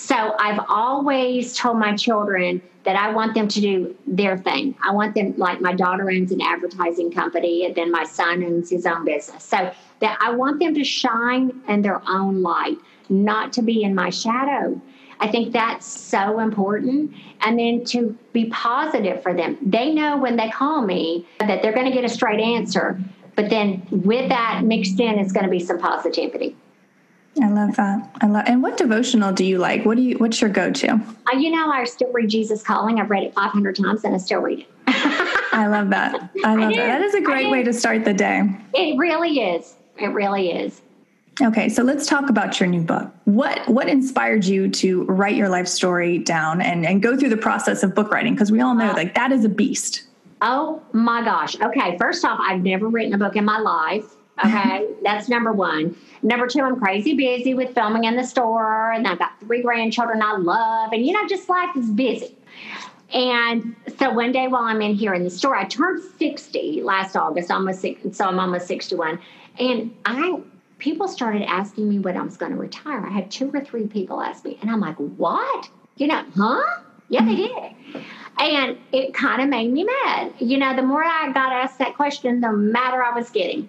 So 0.00 0.34
I've 0.38 0.64
always 0.66 1.54
told 1.54 1.78
my 1.78 1.94
children 1.94 2.62
that 2.84 2.96
I 2.96 3.12
want 3.12 3.34
them 3.34 3.46
to 3.48 3.60
do 3.60 3.94
their 4.06 4.38
thing. 4.38 4.74
I 4.82 4.92
want 4.92 5.14
them, 5.14 5.34
like 5.36 5.60
my 5.60 5.74
daughter 5.74 6.10
owns 6.10 6.32
an 6.32 6.40
advertising 6.40 7.12
company, 7.12 7.66
and 7.66 7.74
then 7.74 7.92
my 7.92 8.04
son 8.04 8.42
owns 8.42 8.70
his 8.70 8.86
own 8.86 9.04
business. 9.04 9.44
So 9.44 9.70
that 10.00 10.18
I 10.22 10.32
want 10.32 10.58
them 10.58 10.74
to 10.74 10.84
shine 10.84 11.60
in 11.68 11.82
their 11.82 12.00
own 12.08 12.40
light, 12.40 12.78
not 13.10 13.52
to 13.52 13.62
be 13.62 13.82
in 13.82 13.94
my 13.94 14.08
shadow. 14.08 14.80
I 15.20 15.28
think 15.28 15.52
that's 15.52 15.86
so 15.86 16.40
important. 16.40 17.12
And 17.42 17.58
then 17.58 17.84
to 17.86 18.18
be 18.32 18.46
positive 18.46 19.22
for 19.22 19.34
them. 19.34 19.58
They 19.60 19.92
know 19.92 20.16
when 20.16 20.36
they 20.36 20.48
call 20.48 20.80
me 20.80 21.28
that 21.40 21.60
they're 21.60 21.74
going 21.74 21.90
to 21.90 21.92
get 21.92 22.04
a 22.04 22.08
straight 22.08 22.40
answer. 22.40 22.98
But 23.36 23.50
then 23.50 23.86
with 23.90 24.30
that 24.30 24.64
mixed 24.64 24.98
in 24.98 25.18
is 25.18 25.30
going 25.30 25.44
to 25.44 25.50
be 25.50 25.60
some 25.60 25.78
positivity. 25.78 26.56
I 27.40 27.48
love 27.48 27.76
that. 27.76 28.10
I 28.20 28.26
love. 28.26 28.44
And 28.46 28.62
what 28.62 28.76
devotional 28.76 29.32
do 29.32 29.44
you 29.44 29.58
like? 29.58 29.84
What 29.84 29.96
do 29.96 30.02
you? 30.02 30.16
What's 30.16 30.40
your 30.40 30.50
go-to? 30.50 30.94
Uh, 30.94 31.38
you 31.38 31.50
know, 31.50 31.70
I 31.70 31.84
still 31.84 32.12
read 32.12 32.28
Jesus 32.28 32.62
Calling. 32.62 33.00
I've 33.00 33.10
read 33.10 33.22
it 33.22 33.34
500 33.34 33.76
times, 33.76 34.04
and 34.04 34.14
I 34.14 34.18
still 34.18 34.40
read 34.40 34.60
it. 34.60 34.68
I 35.52 35.66
love 35.68 35.90
that. 35.90 36.30
I 36.44 36.54
love 36.54 36.72
I 36.72 36.76
that. 36.76 36.86
That 36.86 37.02
is 37.02 37.14
a 37.14 37.20
great 37.20 37.50
way 37.50 37.62
to 37.62 37.72
start 37.72 38.04
the 38.04 38.14
day. 38.14 38.42
It 38.74 38.98
really 38.98 39.40
is. 39.40 39.74
It 39.98 40.08
really 40.08 40.50
is. 40.50 40.82
Okay, 41.42 41.68
so 41.68 41.82
let's 41.82 42.06
talk 42.06 42.28
about 42.28 42.60
your 42.60 42.68
new 42.68 42.82
book. 42.82 43.10
What 43.24 43.66
what 43.68 43.88
inspired 43.88 44.44
you 44.44 44.68
to 44.70 45.04
write 45.04 45.36
your 45.36 45.48
life 45.48 45.68
story 45.68 46.18
down 46.18 46.60
and 46.60 46.84
and 46.84 47.02
go 47.02 47.16
through 47.16 47.30
the 47.30 47.36
process 47.36 47.82
of 47.82 47.94
book 47.94 48.10
writing? 48.10 48.34
Because 48.34 48.52
we 48.52 48.60
all 48.60 48.74
know 48.74 48.90
uh, 48.90 48.94
like 48.94 49.14
that 49.14 49.32
is 49.32 49.44
a 49.44 49.48
beast. 49.48 50.04
Oh 50.42 50.82
my 50.92 51.22
gosh. 51.22 51.58
Okay, 51.60 51.96
first 51.98 52.24
off, 52.24 52.38
I've 52.42 52.62
never 52.62 52.88
written 52.88 53.14
a 53.14 53.18
book 53.18 53.36
in 53.36 53.44
my 53.44 53.58
life. 53.58 54.04
Okay, 54.44 54.88
that's 55.02 55.28
number 55.28 55.52
one. 55.52 55.96
Number 56.22 56.46
two, 56.46 56.60
I'm 56.60 56.78
crazy 56.78 57.14
busy 57.14 57.54
with 57.54 57.74
filming 57.74 58.04
in 58.04 58.16
the 58.16 58.24
store, 58.24 58.92
and 58.92 59.06
I've 59.06 59.18
got 59.18 59.38
three 59.40 59.62
grandchildren 59.62 60.22
I 60.22 60.36
love, 60.36 60.92
and 60.92 61.04
you 61.04 61.12
know, 61.12 61.26
just 61.26 61.48
life 61.48 61.76
is 61.76 61.90
busy. 61.90 62.36
And 63.12 63.74
so 63.98 64.10
one 64.10 64.30
day 64.30 64.46
while 64.46 64.62
I'm 64.62 64.80
in 64.82 64.94
here 64.94 65.14
in 65.14 65.24
the 65.24 65.30
store, 65.30 65.56
I 65.56 65.64
turned 65.64 66.02
60 66.18 66.82
last 66.82 67.16
August, 67.16 67.50
almost 67.50 67.80
six, 67.80 68.16
so 68.16 68.24
I'm 68.26 68.38
almost 68.38 68.68
61. 68.68 69.18
And 69.58 69.96
I 70.04 70.40
people 70.78 71.06
started 71.08 71.42
asking 71.42 71.88
me 71.88 71.98
when 71.98 72.16
I 72.16 72.22
was 72.22 72.36
going 72.36 72.52
to 72.52 72.58
retire. 72.58 73.04
I 73.06 73.10
had 73.10 73.30
two 73.30 73.50
or 73.52 73.60
three 73.60 73.86
people 73.86 74.20
ask 74.20 74.44
me, 74.44 74.58
and 74.60 74.70
I'm 74.70 74.80
like, 74.80 74.96
what? 74.96 75.68
You 75.96 76.08
know, 76.08 76.24
huh? 76.36 76.82
Yeah, 77.08 77.24
they 77.24 77.36
mm-hmm. 77.36 77.94
did. 77.94 78.04
And 78.38 78.78
it 78.92 79.12
kind 79.12 79.42
of 79.42 79.48
made 79.48 79.70
me 79.72 79.84
mad. 79.84 80.32
You 80.38 80.58
know, 80.58 80.74
the 80.74 80.82
more 80.82 81.04
I 81.04 81.30
got 81.32 81.52
asked 81.52 81.78
that 81.78 81.96
question, 81.96 82.40
the 82.40 82.52
madder 82.52 83.02
I 83.02 83.14
was 83.14 83.30
getting. 83.30 83.68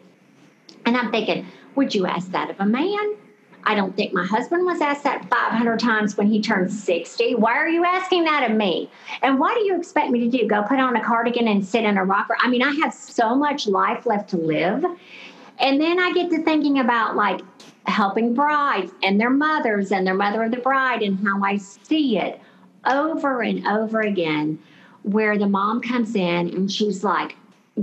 And 0.86 0.98
I'm 0.98 1.12
thinking, 1.12 1.48
would 1.76 1.94
you 1.94 2.06
ask 2.06 2.32
that 2.32 2.50
of 2.50 2.60
a 2.60 2.65
man? 2.65 3.15
I 3.63 3.76
don't 3.76 3.96
think 3.96 4.13
my 4.13 4.26
husband 4.26 4.65
was 4.65 4.82
asked 4.82 5.04
that 5.04 5.30
500 5.30 5.80
times 5.80 6.17
when 6.17 6.28
he 6.28 6.41
turned 6.41 6.72
60. 6.72 7.36
Why 7.36 7.54
are 7.54 7.67
you 7.67 7.86
asking 7.86 8.24
that 8.24 8.50
of 8.50 8.58
me? 8.58 8.89
And 9.22 9.39
what 9.39 9.56
do 9.56 9.63
you 9.63 9.78
expect 9.78 10.10
me 10.10 10.20
to 10.22 10.38
do? 10.38 10.48
Go 10.48 10.63
put 10.63 10.80
on 10.80 10.96
a 10.96 11.04
cardigan 11.04 11.48
and 11.48 11.63
sit 11.63 11.84
in 11.84 11.98
a 11.98 12.04
rocker? 12.04 12.36
I 12.39 12.50
mean, 12.50 12.63
I 12.63 12.72
have 12.84 12.94
so 12.94 13.36
much 13.36 13.67
life 13.67 14.06
left 14.06 14.30
to 14.32 14.38
live. 14.38 14.84
And 15.60 15.80
then 15.80 16.00
I 16.00 16.12
get 16.12 16.32
to 16.32 16.41
thinking 16.44 16.80
about 16.80 17.15
like 17.15 17.41
helping 17.86 18.34
brides 18.34 18.91
and 19.04 19.20
their 19.20 19.30
mothers 19.30 19.91
and 19.91 20.06
their 20.06 20.15
mother 20.15 20.44
of 20.44 20.52
the 20.52 20.58
bride 20.58 21.04
and 21.04 21.20
how 21.26 21.44
I 21.44 21.58
see 21.58 22.17
it 22.17 22.41
over 22.86 23.41
and 23.41 23.65
over 23.67 24.02
again 24.02 24.60
where 25.04 25.38
the 25.38 25.48
mom 25.48 25.82
comes 25.82 26.15
in 26.15 26.50
and 26.50 26.72
she's 26.72 27.04
like, 27.04 27.36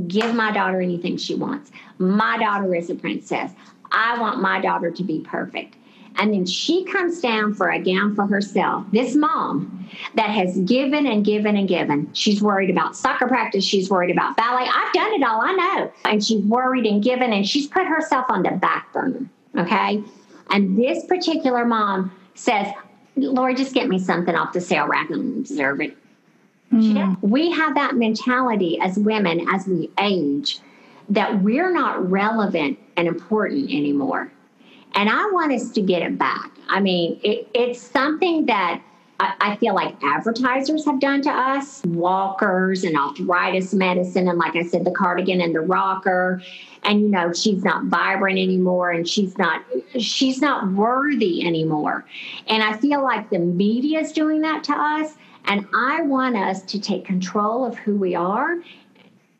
give 0.06 0.34
my 0.34 0.52
daughter 0.52 0.80
anything 0.80 1.16
she 1.16 1.34
wants. 1.34 1.70
My 1.98 2.38
daughter 2.38 2.74
is 2.74 2.90
a 2.90 2.94
princess. 2.94 3.52
I 3.90 4.18
want 4.20 4.40
my 4.40 4.60
daughter 4.60 4.90
to 4.90 5.02
be 5.02 5.20
perfect. 5.20 5.76
And 6.16 6.34
then 6.34 6.46
she 6.46 6.84
comes 6.84 7.20
down 7.20 7.54
for 7.54 7.70
a 7.70 7.78
gown 7.78 8.14
for 8.14 8.26
herself. 8.26 8.84
This 8.92 9.14
mom 9.14 9.88
that 10.14 10.30
has 10.30 10.58
given 10.58 11.06
and 11.06 11.24
given 11.24 11.56
and 11.56 11.68
given. 11.68 12.10
She's 12.12 12.42
worried 12.42 12.70
about 12.70 12.96
soccer 12.96 13.28
practice. 13.28 13.64
She's 13.64 13.88
worried 13.88 14.10
about 14.10 14.36
ballet. 14.36 14.68
I've 14.68 14.92
done 14.92 15.12
it 15.12 15.22
all, 15.22 15.40
I 15.40 15.52
know. 15.52 15.92
And 16.04 16.24
she's 16.24 16.42
worried 16.44 16.86
and 16.86 17.02
given, 17.02 17.32
and 17.32 17.46
she's 17.46 17.68
put 17.68 17.86
herself 17.86 18.26
on 18.30 18.42
the 18.42 18.50
back 18.50 18.92
burner. 18.92 19.28
Okay. 19.56 20.02
And 20.50 20.76
this 20.76 21.04
particular 21.06 21.64
mom 21.64 22.10
says, 22.34 22.66
Lori, 23.16 23.54
just 23.54 23.72
get 23.74 23.88
me 23.88 23.98
something 23.98 24.34
off 24.34 24.52
the 24.52 24.60
sale 24.60 24.88
rack 24.88 25.10
and 25.10 25.38
observe 25.38 25.80
it. 25.80 25.96
Mm. 26.72 27.18
We 27.22 27.50
have 27.52 27.74
that 27.76 27.94
mentality 27.94 28.78
as 28.80 28.98
women 28.98 29.46
as 29.50 29.66
we 29.66 29.90
age 30.00 30.58
that 31.10 31.42
we're 31.42 31.72
not 31.72 32.10
relevant 32.10 32.78
and 32.96 33.08
important 33.08 33.70
anymore. 33.70 34.32
And 34.94 35.08
I 35.08 35.30
want 35.30 35.52
us 35.52 35.70
to 35.70 35.80
get 35.80 36.02
it 36.02 36.18
back. 36.18 36.50
I 36.68 36.80
mean, 36.80 37.20
it, 37.22 37.48
it's 37.54 37.80
something 37.80 38.46
that 38.46 38.82
I, 39.20 39.34
I 39.40 39.56
feel 39.56 39.74
like 39.74 39.96
advertisers 40.02 40.84
have 40.84 41.00
done 41.00 41.22
to 41.22 41.30
us 41.30 41.82
walkers 41.86 42.84
and 42.84 42.96
arthritis 42.96 43.74
medicine. 43.74 44.28
And 44.28 44.38
like 44.38 44.54
I 44.56 44.62
said, 44.62 44.84
the 44.84 44.90
cardigan 44.90 45.40
and 45.40 45.54
the 45.54 45.60
rocker. 45.60 46.42
And, 46.84 47.00
you 47.02 47.08
know, 47.08 47.32
she's 47.32 47.64
not 47.64 47.86
vibrant 47.86 48.38
anymore 48.38 48.92
and 48.92 49.08
she's 49.08 49.36
not 49.36 49.64
she's 49.98 50.40
not 50.40 50.72
worthy 50.72 51.46
anymore. 51.46 52.04
And 52.46 52.62
I 52.62 52.76
feel 52.76 53.02
like 53.02 53.30
the 53.30 53.38
media 53.38 54.00
is 54.00 54.12
doing 54.12 54.40
that 54.42 54.62
to 54.64 54.72
us. 54.72 55.14
And 55.46 55.66
I 55.74 56.02
want 56.02 56.36
us 56.36 56.62
to 56.62 56.80
take 56.80 57.04
control 57.04 57.64
of 57.64 57.76
who 57.78 57.96
we 57.96 58.14
are 58.14 58.58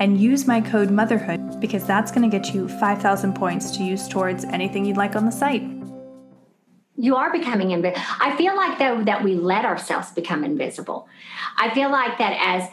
and 0.00 0.20
use 0.20 0.46
my 0.46 0.60
code 0.60 0.90
motherhood 0.90 1.58
because 1.58 1.86
that's 1.86 2.12
going 2.12 2.30
to 2.30 2.38
get 2.38 2.54
you 2.54 2.68
5,000 2.68 3.34
points 3.34 3.70
to 3.78 3.82
use 3.82 4.06
towards 4.08 4.44
anything 4.44 4.84
you'd 4.84 4.98
like 4.98 5.16
on 5.16 5.24
the 5.24 5.32
site 5.32 5.77
you 6.98 7.16
are 7.16 7.30
becoming 7.32 7.70
invisible. 7.70 8.02
I 8.20 8.36
feel 8.36 8.56
like 8.56 8.78
though 8.78 9.04
that 9.04 9.22
we 9.22 9.34
let 9.34 9.64
ourselves 9.64 10.10
become 10.10 10.44
invisible. 10.44 11.08
I 11.56 11.72
feel 11.72 11.90
like 11.90 12.18
that 12.18 12.36
as 12.44 12.68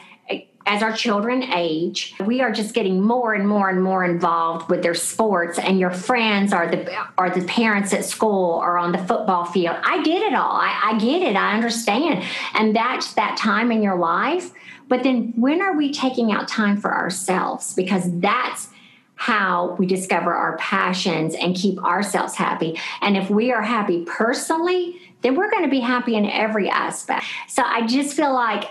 as 0.67 0.81
our 0.81 0.93
children 0.93 1.43
age, 1.43 2.15
we 2.25 2.41
are 2.41 2.51
just 2.51 2.73
getting 2.73 2.99
more 2.99 3.35
and 3.35 3.47
more 3.47 3.69
and 3.69 3.83
more 3.83 4.03
involved 4.03 4.67
with 4.67 4.81
their 4.81 4.95
sports, 4.95 5.59
and 5.59 5.79
your 5.79 5.91
friends 5.91 6.51
are 6.53 6.69
the 6.69 6.91
are 7.17 7.29
the 7.29 7.45
parents 7.45 7.93
at 7.93 8.03
school 8.03 8.55
or 8.55 8.77
on 8.77 8.91
the 8.91 8.97
football 8.97 9.45
field. 9.45 9.77
I 9.83 10.01
get 10.03 10.23
it 10.23 10.33
all. 10.33 10.53
I, 10.53 10.79
I 10.83 10.97
get 10.97 11.21
it. 11.21 11.35
I 11.35 11.53
understand, 11.53 12.23
and 12.55 12.75
that's 12.75 13.13
that 13.13 13.37
time 13.37 13.71
in 13.71 13.83
your 13.83 13.97
life. 13.97 14.51
But 14.87 15.03
then, 15.03 15.33
when 15.35 15.61
are 15.61 15.77
we 15.77 15.93
taking 15.93 16.31
out 16.31 16.47
time 16.47 16.77
for 16.77 16.93
ourselves? 16.93 17.73
Because 17.75 18.03
that's 18.19 18.69
how 19.15 19.75
we 19.79 19.85
discover 19.85 20.33
our 20.33 20.57
passions 20.57 21.35
and 21.35 21.55
keep 21.55 21.83
ourselves 21.83 22.35
happy. 22.35 22.79
And 23.01 23.17
if 23.17 23.29
we 23.29 23.51
are 23.51 23.61
happy 23.61 24.05
personally, 24.05 24.99
then 25.21 25.35
we're 25.35 25.49
going 25.49 25.63
to 25.63 25.69
be 25.69 25.79
happy 25.79 26.15
in 26.15 26.29
every 26.29 26.69
aspect. 26.69 27.25
So 27.47 27.63
I 27.65 27.87
just 27.87 28.15
feel 28.15 28.33
like 28.33 28.65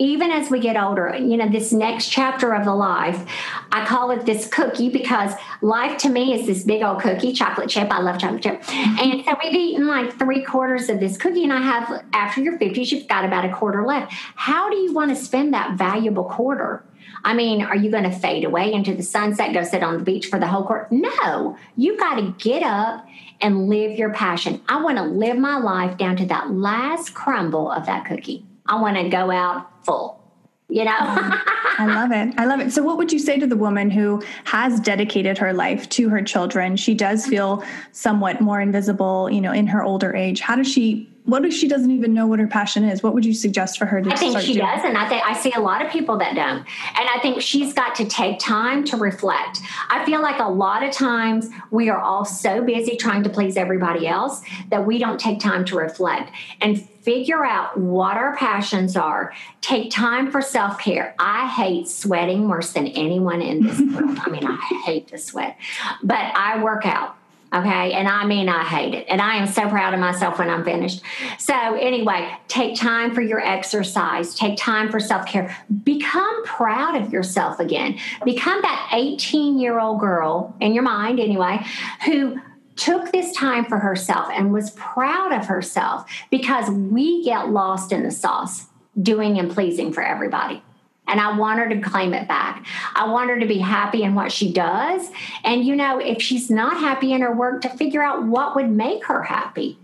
even 0.00 0.30
as 0.30 0.50
we 0.50 0.58
get 0.60 0.82
older, 0.82 1.14
you 1.14 1.36
know, 1.36 1.48
this 1.48 1.72
next 1.72 2.08
chapter 2.08 2.54
of 2.54 2.64
the 2.64 2.74
life, 2.74 3.22
I 3.70 3.84
call 3.84 4.10
it 4.10 4.24
this 4.24 4.48
cookie 4.48 4.88
because 4.88 5.34
life 5.60 5.98
to 5.98 6.08
me 6.08 6.32
is 6.32 6.46
this 6.46 6.64
big 6.64 6.82
old 6.82 7.02
cookie, 7.02 7.34
chocolate 7.34 7.68
chip. 7.68 7.90
I 7.90 8.00
love 8.00 8.18
chocolate 8.18 8.42
chip. 8.42 8.62
Mm-hmm. 8.62 8.98
And 8.98 9.24
so 9.26 9.36
we've 9.44 9.54
eaten 9.54 9.86
like 9.86 10.18
three 10.18 10.42
quarters 10.42 10.88
of 10.88 11.00
this 11.00 11.18
cookie, 11.18 11.44
and 11.44 11.52
I 11.52 11.60
have, 11.60 12.02
after 12.14 12.40
your 12.40 12.58
50s, 12.58 12.90
you've 12.90 13.08
got 13.08 13.26
about 13.26 13.44
a 13.44 13.52
quarter 13.52 13.84
left. 13.84 14.10
How 14.36 14.70
do 14.70 14.76
you 14.76 14.94
want 14.94 15.10
to 15.10 15.22
spend 15.22 15.52
that 15.52 15.76
valuable 15.76 16.24
quarter? 16.24 16.82
I 17.24 17.34
mean, 17.34 17.62
are 17.62 17.76
you 17.76 17.90
going 17.90 18.04
to 18.04 18.10
fade 18.10 18.44
away 18.44 18.72
into 18.72 18.94
the 18.94 19.02
sunset, 19.02 19.52
go 19.52 19.62
sit 19.62 19.82
on 19.82 19.98
the 19.98 20.04
beach 20.04 20.26
for 20.26 20.38
the 20.38 20.46
whole 20.46 20.64
court? 20.64 20.90
No, 20.90 21.56
you 21.76 21.96
got 21.98 22.16
to 22.16 22.34
get 22.38 22.62
up 22.62 23.06
and 23.40 23.68
live 23.68 23.98
your 23.98 24.12
passion. 24.12 24.60
I 24.68 24.82
want 24.82 24.98
to 24.98 25.04
live 25.04 25.38
my 25.38 25.58
life 25.58 25.96
down 25.96 26.16
to 26.16 26.26
that 26.26 26.50
last 26.50 27.14
crumble 27.14 27.70
of 27.70 27.86
that 27.86 28.04
cookie. 28.04 28.44
I 28.66 28.80
want 28.80 28.96
to 28.96 29.08
go 29.08 29.30
out 29.30 29.84
full. 29.84 30.20
You 30.68 30.84
know, 30.84 30.92
I 30.96 31.86
love 31.86 32.12
it. 32.12 32.32
I 32.38 32.46
love 32.46 32.60
it. 32.60 32.72
So, 32.72 32.82
what 32.82 32.96
would 32.96 33.12
you 33.12 33.18
say 33.18 33.40
to 33.40 33.46
the 33.46 33.56
woman 33.56 33.90
who 33.90 34.22
has 34.44 34.78
dedicated 34.78 35.36
her 35.38 35.52
life 35.52 35.88
to 35.90 36.08
her 36.10 36.22
children? 36.22 36.76
She 36.76 36.94
does 36.94 37.26
feel 37.26 37.64
somewhat 37.90 38.40
more 38.40 38.60
invisible, 38.60 39.28
you 39.28 39.40
know, 39.40 39.52
in 39.52 39.66
her 39.66 39.82
older 39.82 40.14
age. 40.14 40.38
How 40.38 40.54
does 40.54 40.70
she 40.70 41.10
what 41.24 41.44
if 41.44 41.52
she 41.52 41.68
doesn't 41.68 41.90
even 41.90 42.14
know 42.14 42.26
what 42.26 42.38
her 42.38 42.46
passion 42.46 42.84
is? 42.84 43.02
What 43.02 43.14
would 43.14 43.24
you 43.24 43.34
suggest 43.34 43.78
for 43.78 43.86
her 43.86 44.00
to 44.00 44.10
I 44.10 44.16
think 44.16 44.38
she 44.40 44.54
doing? 44.54 44.66
does, 44.66 44.84
and 44.84 44.96
I 44.96 45.08
think 45.08 45.22
I 45.24 45.34
see 45.34 45.52
a 45.52 45.60
lot 45.60 45.84
of 45.84 45.90
people 45.90 46.16
that 46.18 46.34
don't. 46.34 46.58
And 46.58 47.08
I 47.14 47.18
think 47.20 47.42
she's 47.42 47.72
got 47.72 47.94
to 47.96 48.06
take 48.06 48.38
time 48.38 48.84
to 48.84 48.96
reflect. 48.96 49.60
I 49.88 50.04
feel 50.04 50.22
like 50.22 50.40
a 50.40 50.48
lot 50.48 50.82
of 50.82 50.92
times 50.92 51.48
we 51.70 51.88
are 51.90 52.00
all 52.00 52.24
so 52.24 52.62
busy 52.62 52.96
trying 52.96 53.22
to 53.24 53.30
please 53.30 53.56
everybody 53.56 54.08
else 54.08 54.40
that 54.70 54.86
we 54.86 54.98
don't 54.98 55.20
take 55.20 55.40
time 55.40 55.64
to 55.66 55.76
reflect 55.76 56.32
and 56.60 56.88
figure 57.02 57.44
out 57.44 57.78
what 57.78 58.16
our 58.16 58.36
passions 58.36 58.96
are. 58.96 59.32
Take 59.60 59.90
time 59.90 60.30
for 60.30 60.40
self 60.40 60.78
care. 60.78 61.14
I 61.18 61.48
hate 61.48 61.88
sweating 61.88 62.48
worse 62.48 62.72
than 62.72 62.86
anyone 62.88 63.42
in 63.42 63.66
this 63.66 63.78
world. 63.94 64.18
I 64.20 64.30
mean, 64.30 64.46
I 64.46 64.56
hate 64.84 65.08
to 65.08 65.18
sweat, 65.18 65.56
but 66.02 66.16
I 66.18 66.62
work 66.62 66.86
out. 66.86 67.16
Okay. 67.52 67.92
And 67.92 68.06
I 68.06 68.24
mean, 68.26 68.48
I 68.48 68.62
hate 68.62 68.94
it. 68.94 69.06
And 69.08 69.20
I 69.20 69.36
am 69.36 69.48
so 69.48 69.68
proud 69.68 69.92
of 69.92 69.98
myself 69.98 70.38
when 70.38 70.48
I'm 70.48 70.64
finished. 70.64 71.02
So, 71.38 71.54
anyway, 71.54 72.32
take 72.46 72.76
time 72.76 73.12
for 73.12 73.22
your 73.22 73.40
exercise, 73.40 74.36
take 74.36 74.56
time 74.56 74.88
for 74.88 75.00
self 75.00 75.26
care. 75.26 75.56
Become 75.82 76.44
proud 76.44 76.94
of 76.94 77.12
yourself 77.12 77.58
again. 77.58 77.98
Become 78.24 78.62
that 78.62 78.90
18 78.92 79.58
year 79.58 79.80
old 79.80 79.98
girl 79.98 80.54
in 80.60 80.74
your 80.74 80.84
mind, 80.84 81.18
anyway, 81.18 81.64
who 82.04 82.40
took 82.76 83.10
this 83.10 83.34
time 83.34 83.64
for 83.64 83.78
herself 83.78 84.28
and 84.32 84.52
was 84.52 84.70
proud 84.70 85.32
of 85.32 85.46
herself 85.46 86.08
because 86.30 86.70
we 86.70 87.22
get 87.24 87.50
lost 87.50 87.92
in 87.92 88.04
the 88.04 88.10
sauce 88.10 88.66
doing 89.02 89.38
and 89.38 89.50
pleasing 89.50 89.92
for 89.92 90.02
everybody. 90.02 90.62
And 91.10 91.20
I 91.20 91.36
want 91.36 91.58
her 91.58 91.68
to 91.68 91.80
claim 91.80 92.14
it 92.14 92.28
back. 92.28 92.64
I 92.94 93.10
want 93.10 93.30
her 93.30 93.40
to 93.40 93.46
be 93.46 93.58
happy 93.58 94.02
in 94.04 94.14
what 94.14 94.30
she 94.30 94.52
does. 94.52 95.10
And, 95.44 95.64
you 95.64 95.74
know, 95.74 95.98
if 95.98 96.22
she's 96.22 96.50
not 96.50 96.78
happy 96.78 97.12
in 97.12 97.20
her 97.20 97.34
work, 97.34 97.62
to 97.62 97.68
figure 97.68 98.02
out 98.02 98.24
what 98.24 98.54
would 98.54 98.70
make 98.70 99.04
her 99.06 99.24
happy. 99.24 99.78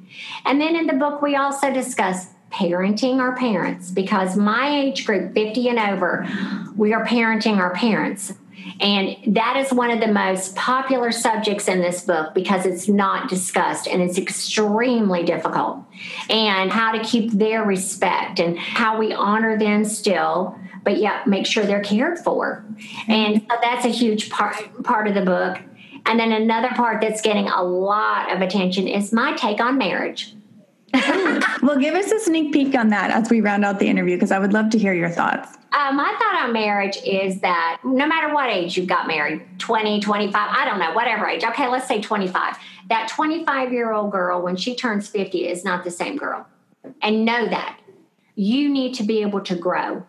And 0.44 0.60
then 0.60 0.76
in 0.76 0.86
the 0.86 0.92
book, 0.94 1.20
we 1.20 1.36
also 1.36 1.72
discuss 1.72 2.28
parenting 2.50 3.18
our 3.18 3.36
parents 3.36 3.90
because 3.90 4.36
my 4.36 4.70
age 4.70 5.04
group, 5.04 5.34
50 5.34 5.68
and 5.68 5.78
over, 5.78 6.26
we 6.76 6.92
are 6.92 7.04
parenting 7.04 7.58
our 7.58 7.74
parents. 7.74 8.32
And 8.80 9.16
that 9.34 9.56
is 9.56 9.72
one 9.72 9.90
of 9.90 10.00
the 10.00 10.12
most 10.12 10.56
popular 10.56 11.12
subjects 11.12 11.68
in 11.68 11.80
this 11.80 12.02
book 12.02 12.34
because 12.34 12.66
it's 12.66 12.88
not 12.88 13.28
discussed 13.28 13.86
and 13.86 14.02
it's 14.02 14.18
extremely 14.18 15.22
difficult. 15.22 15.78
And 16.28 16.70
how 16.70 16.92
to 16.92 17.04
keep 17.04 17.32
their 17.32 17.64
respect 17.64 18.38
and 18.40 18.58
how 18.58 18.98
we 18.98 19.12
honor 19.12 19.58
them 19.58 19.84
still 19.84 20.58
but 20.86 20.98
yet 20.98 21.26
make 21.26 21.44
sure 21.44 21.64
they're 21.64 21.82
cared 21.82 22.16
for. 22.16 22.64
And 23.08 23.42
so 23.42 23.56
that's 23.60 23.84
a 23.84 23.88
huge 23.88 24.30
part 24.30 24.84
part 24.84 25.08
of 25.08 25.14
the 25.14 25.22
book. 25.22 25.58
And 26.06 26.20
then 26.20 26.30
another 26.30 26.68
part 26.68 27.00
that's 27.00 27.20
getting 27.20 27.48
a 27.48 27.60
lot 27.60 28.32
of 28.32 28.40
attention 28.40 28.86
is 28.86 29.12
my 29.12 29.32
take 29.32 29.60
on 29.60 29.76
marriage. 29.78 30.35
well, 31.62 31.78
give 31.78 31.94
us 31.94 32.10
a 32.10 32.20
sneak 32.20 32.52
peek 32.52 32.74
on 32.74 32.88
that 32.90 33.10
as 33.10 33.30
we 33.30 33.40
round 33.40 33.64
out 33.64 33.78
the 33.78 33.86
interview 33.86 34.16
because 34.16 34.30
I 34.30 34.38
would 34.38 34.52
love 34.52 34.70
to 34.70 34.78
hear 34.78 34.94
your 34.94 35.10
thoughts. 35.10 35.56
Uh, 35.72 35.92
my 35.92 36.14
thought 36.18 36.44
on 36.44 36.52
marriage 36.52 36.98
is 37.04 37.40
that 37.40 37.80
no 37.84 38.06
matter 38.06 38.32
what 38.32 38.50
age 38.50 38.76
you 38.76 38.86
got 38.86 39.06
married 39.06 39.42
20, 39.58 40.00
25, 40.00 40.34
I 40.34 40.64
don't 40.64 40.78
know, 40.78 40.92
whatever 40.94 41.26
age. 41.26 41.44
Okay, 41.44 41.68
let's 41.68 41.86
say 41.86 42.00
25. 42.00 42.56
That 42.88 43.08
25 43.08 43.72
year 43.72 43.92
old 43.92 44.12
girl, 44.12 44.40
when 44.40 44.56
she 44.56 44.74
turns 44.74 45.08
50, 45.08 45.48
is 45.48 45.64
not 45.64 45.84
the 45.84 45.90
same 45.90 46.16
girl. 46.16 46.46
And 47.02 47.24
know 47.24 47.48
that. 47.48 47.80
You 48.36 48.68
need 48.68 48.94
to 48.94 49.02
be 49.02 49.22
able 49.22 49.40
to 49.40 49.56
grow 49.56 50.04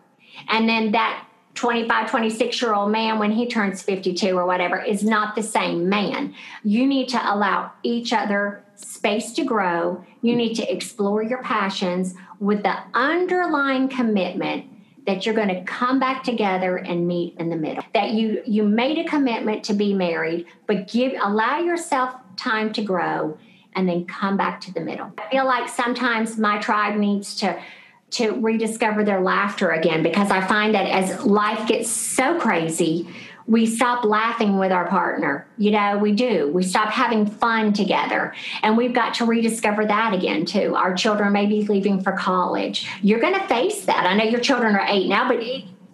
and 0.48 0.68
then 0.68 0.92
that 0.92 1.26
25, 1.54 2.10
26 2.10 2.62
year 2.62 2.74
old 2.74 2.92
man, 2.92 3.18
when 3.18 3.32
he 3.32 3.46
turns 3.46 3.82
52 3.82 4.36
or 4.36 4.46
whatever, 4.46 4.80
is 4.80 5.02
not 5.02 5.34
the 5.34 5.42
same 5.42 5.88
man. 5.88 6.34
You 6.62 6.86
need 6.86 7.08
to 7.08 7.34
allow 7.34 7.72
each 7.82 8.12
other 8.12 8.62
space 8.78 9.32
to 9.32 9.44
grow. 9.44 10.04
You 10.22 10.36
need 10.36 10.54
to 10.54 10.72
explore 10.72 11.22
your 11.22 11.42
passions 11.42 12.14
with 12.40 12.62
the 12.62 12.76
underlying 12.94 13.88
commitment 13.88 14.66
that 15.06 15.24
you're 15.24 15.34
going 15.34 15.48
to 15.48 15.64
come 15.64 15.98
back 15.98 16.22
together 16.22 16.76
and 16.76 17.08
meet 17.08 17.34
in 17.38 17.48
the 17.48 17.56
middle 17.56 17.82
that 17.94 18.10
you 18.10 18.42
you 18.46 18.62
made 18.62 18.98
a 18.98 19.08
commitment 19.08 19.64
to 19.64 19.72
be 19.72 19.94
married 19.94 20.44
but 20.66 20.86
give 20.86 21.14
allow 21.22 21.58
yourself 21.58 22.14
time 22.36 22.70
to 22.74 22.82
grow 22.82 23.36
and 23.74 23.88
then 23.88 24.04
come 24.04 24.36
back 24.36 24.60
to 24.60 24.72
the 24.74 24.80
middle 24.80 25.10
i 25.16 25.30
feel 25.30 25.46
like 25.46 25.66
sometimes 25.66 26.36
my 26.36 26.58
tribe 26.58 26.94
needs 26.94 27.34
to 27.34 27.58
to 28.10 28.30
rediscover 28.40 29.04
their 29.04 29.20
laughter 29.20 29.70
again 29.70 30.02
because 30.02 30.30
I 30.30 30.46
find 30.46 30.74
that 30.74 30.86
as 30.86 31.24
life 31.24 31.68
gets 31.68 31.90
so 31.90 32.40
crazy, 32.40 33.08
we 33.48 33.64
stop 33.64 34.04
laughing 34.04 34.58
with 34.58 34.70
our 34.70 34.86
partner. 34.88 35.48
You 35.56 35.70
know, 35.70 35.96
we 35.96 36.12
do. 36.12 36.52
We 36.52 36.62
stop 36.62 36.90
having 36.90 37.26
fun 37.26 37.72
together. 37.72 38.34
And 38.62 38.76
we've 38.76 38.92
got 38.92 39.14
to 39.14 39.24
rediscover 39.24 39.86
that 39.86 40.12
again, 40.12 40.44
too. 40.44 40.76
Our 40.76 40.94
children 40.94 41.32
may 41.32 41.46
be 41.46 41.62
leaving 41.62 42.02
for 42.02 42.12
college. 42.12 42.86
You're 43.02 43.20
going 43.20 43.34
to 43.34 43.46
face 43.48 43.86
that. 43.86 44.04
I 44.04 44.14
know 44.14 44.24
your 44.24 44.40
children 44.40 44.74
are 44.74 44.86
eight 44.86 45.08
now, 45.08 45.26
but 45.26 45.42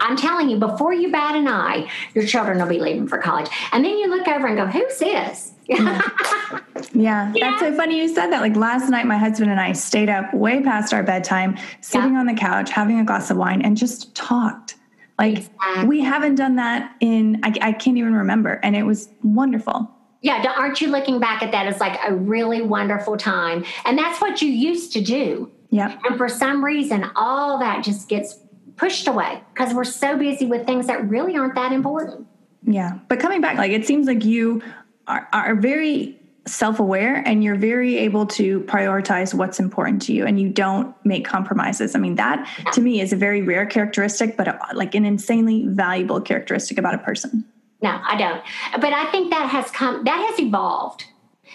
I'm 0.01 0.17
telling 0.17 0.51
you, 0.51 0.59
before 0.59 0.93
you 0.93 1.12
bat 1.12 1.37
an 1.37 1.47
eye, 1.47 1.88
your 2.12 2.27
children 2.27 2.59
will 2.59 2.67
be 2.67 2.81
leaving 2.81 3.07
for 3.07 3.19
college. 3.19 3.49
And 3.73 3.85
then 3.85 3.99
you 3.99 4.09
look 4.11 4.27
over 4.27 4.49
and 4.49 4.57
go, 4.57 4.67
who's 4.67 4.99
this? 4.99 5.53
Mm. 5.71 6.90
yeah. 6.93 7.33
yeah, 7.33 7.33
that's 7.40 7.61
so 7.61 7.73
funny 7.77 7.99
you 7.99 8.09
said 8.09 8.31
that. 8.31 8.40
Like 8.40 8.57
last 8.57 8.90
night, 8.90 9.07
my 9.07 9.17
husband 9.17 9.53
and 9.53 9.61
I 9.61 9.75
stayed 9.75 10.09
up 10.09 10.35
way 10.35 10.61
past 10.61 10.93
our 10.93 11.05
bedtime, 11.05 11.57
sitting 11.81 12.14
yeah. 12.14 12.21
on 12.21 12.27
the 12.27 12.35
couch, 12.35 12.71
having 12.71 12.99
a 12.99 13.05
glass 13.05 13.31
of 13.31 13.37
wine, 13.37 13.62
and 13.62 13.77
just 13.77 14.12
talked. 14.17 14.75
Like 15.18 15.38
exactly. 15.38 15.87
we 15.87 16.00
haven't 16.03 16.35
done 16.35 16.57
that 16.57 16.96
in, 17.00 17.40
I, 17.42 17.55
I 17.61 17.72
can't 17.72 17.96
even 17.96 18.14
remember. 18.14 18.61
And 18.62 18.74
it 18.74 18.83
was 18.83 19.09
wonderful. 19.22 19.90
Yeah, 20.22 20.42
aren't 20.57 20.81
you 20.81 20.88
looking 20.88 21.20
back 21.20 21.42
at 21.42 21.53
that 21.53 21.66
as 21.66 21.81
like 21.81 21.98
a 22.07 22.14
really 22.14 22.62
wonderful 22.62 23.16
time? 23.16 23.64
And 23.85 23.98
that's 23.98 24.20
what 24.20 24.40
you 24.40 24.48
used 24.48 24.92
to 24.94 25.00
do. 25.00 25.53
Yeah. 25.70 25.98
And 26.05 26.16
for 26.16 26.29
some 26.29 26.64
reason, 26.64 27.05
all 27.14 27.59
that 27.59 27.85
just 27.85 28.09
gets 28.09 28.38
pushed 28.77 29.07
away 29.07 29.42
because 29.53 29.74
we're 29.74 29.85
so 29.85 30.16
busy 30.16 30.46
with 30.46 30.66
things 30.66 30.87
that 30.87 31.09
really 31.09 31.37
aren't 31.37 31.55
that 31.57 31.72
important. 31.72 32.27
Yeah. 32.62 32.98
But 33.09 33.20
coming 33.20 33.40
back, 33.40 33.59
like 33.59 33.72
it 33.72 33.87
seems 33.87 34.07
like 34.07 34.24
you 34.24 34.62
are, 35.07 35.29
are 35.33 35.55
very 35.55 36.18
self 36.47 36.79
aware 36.79 37.23
and 37.27 37.43
you're 37.43 37.57
very 37.57 37.97
able 37.97 38.27
to 38.27 38.61
prioritize 38.61 39.33
what's 39.33 39.59
important 39.59 40.03
to 40.03 40.13
you 40.13 40.27
and 40.27 40.41
you 40.41 40.49
don't 40.49 40.95
make 41.05 41.25
compromises. 41.25 41.95
I 41.95 41.99
mean, 41.99 42.17
that 42.17 42.47
to 42.75 42.81
me 42.81 43.01
is 43.01 43.13
a 43.13 43.17
very 43.17 43.43
rare 43.43 43.67
characteristic, 43.67 44.37
but 44.37 44.49
a, 44.49 44.59
like 44.75 44.95
an 44.95 45.05
insanely 45.05 45.65
valuable 45.69 46.21
characteristic 46.21 46.79
about 46.79 46.95
a 46.95 46.99
person. 46.99 47.45
No, 47.83 48.01
I 48.03 48.17
don't. 48.17 48.43
But 48.81 48.93
I 48.93 49.11
think 49.11 49.31
that 49.31 49.49
has 49.49 49.71
come, 49.71 50.05
that 50.05 50.31
has 50.31 50.41
evolved 50.41 51.05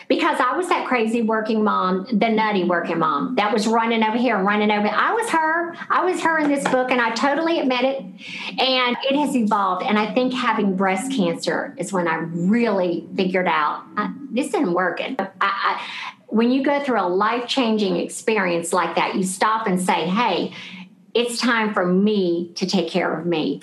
because 0.10 0.40
I 0.40 0.58
was 0.58 0.68
that 0.70 0.88
crazy 0.88 1.22
working 1.22 1.64
mom, 1.64 2.08
the 2.12 2.30
nutty 2.30 2.64
working 2.64 2.98
mom 2.98 3.36
that 3.36 3.54
was 3.54 3.68
running 3.68 4.04
over 4.04 4.18
here 4.18 4.38
running 4.40 4.72
over. 4.72 4.88
I 4.88 5.14
was 5.14 5.30
her. 5.30 5.76
I 5.88 6.04
was 6.04 6.20
her 6.22 6.40
in 6.40 6.50
this 6.50 6.64
book, 6.66 6.90
and 6.90 7.00
I 7.00 7.12
totally 7.12 7.60
admit 7.60 7.84
it. 7.84 8.02
And 8.60 8.98
it 9.08 9.16
has 9.16 9.36
evolved. 9.36 9.86
And 9.86 10.00
I 10.00 10.12
think 10.14 10.34
having 10.34 10.76
breast 10.76 11.12
cancer 11.12 11.76
is 11.78 11.94
when 11.94 12.08
I 12.08 12.16
really 12.16 13.08
figured 13.16 13.48
out 13.48 13.84
I, 13.98 14.12
this 14.32 14.48
isn't 14.48 14.74
working. 14.74 15.16
I, 15.20 15.30
I, 15.42 15.88
when 16.26 16.52
you 16.52 16.64
go 16.64 16.84
through 16.84 17.00
a 17.00 17.08
life 17.08 17.48
changing 17.48 17.98
experience 17.98 18.74
like 18.74 18.96
that, 18.96 19.16
you 19.16 19.24
stop 19.24 19.68
and 19.68 19.80
say, 19.80 20.08
hey, 20.08 20.54
it's 21.14 21.40
time 21.40 21.74
for 21.74 21.86
me 21.86 22.52
to 22.56 22.66
take 22.66 22.88
care 22.88 23.18
of 23.18 23.26
me. 23.26 23.62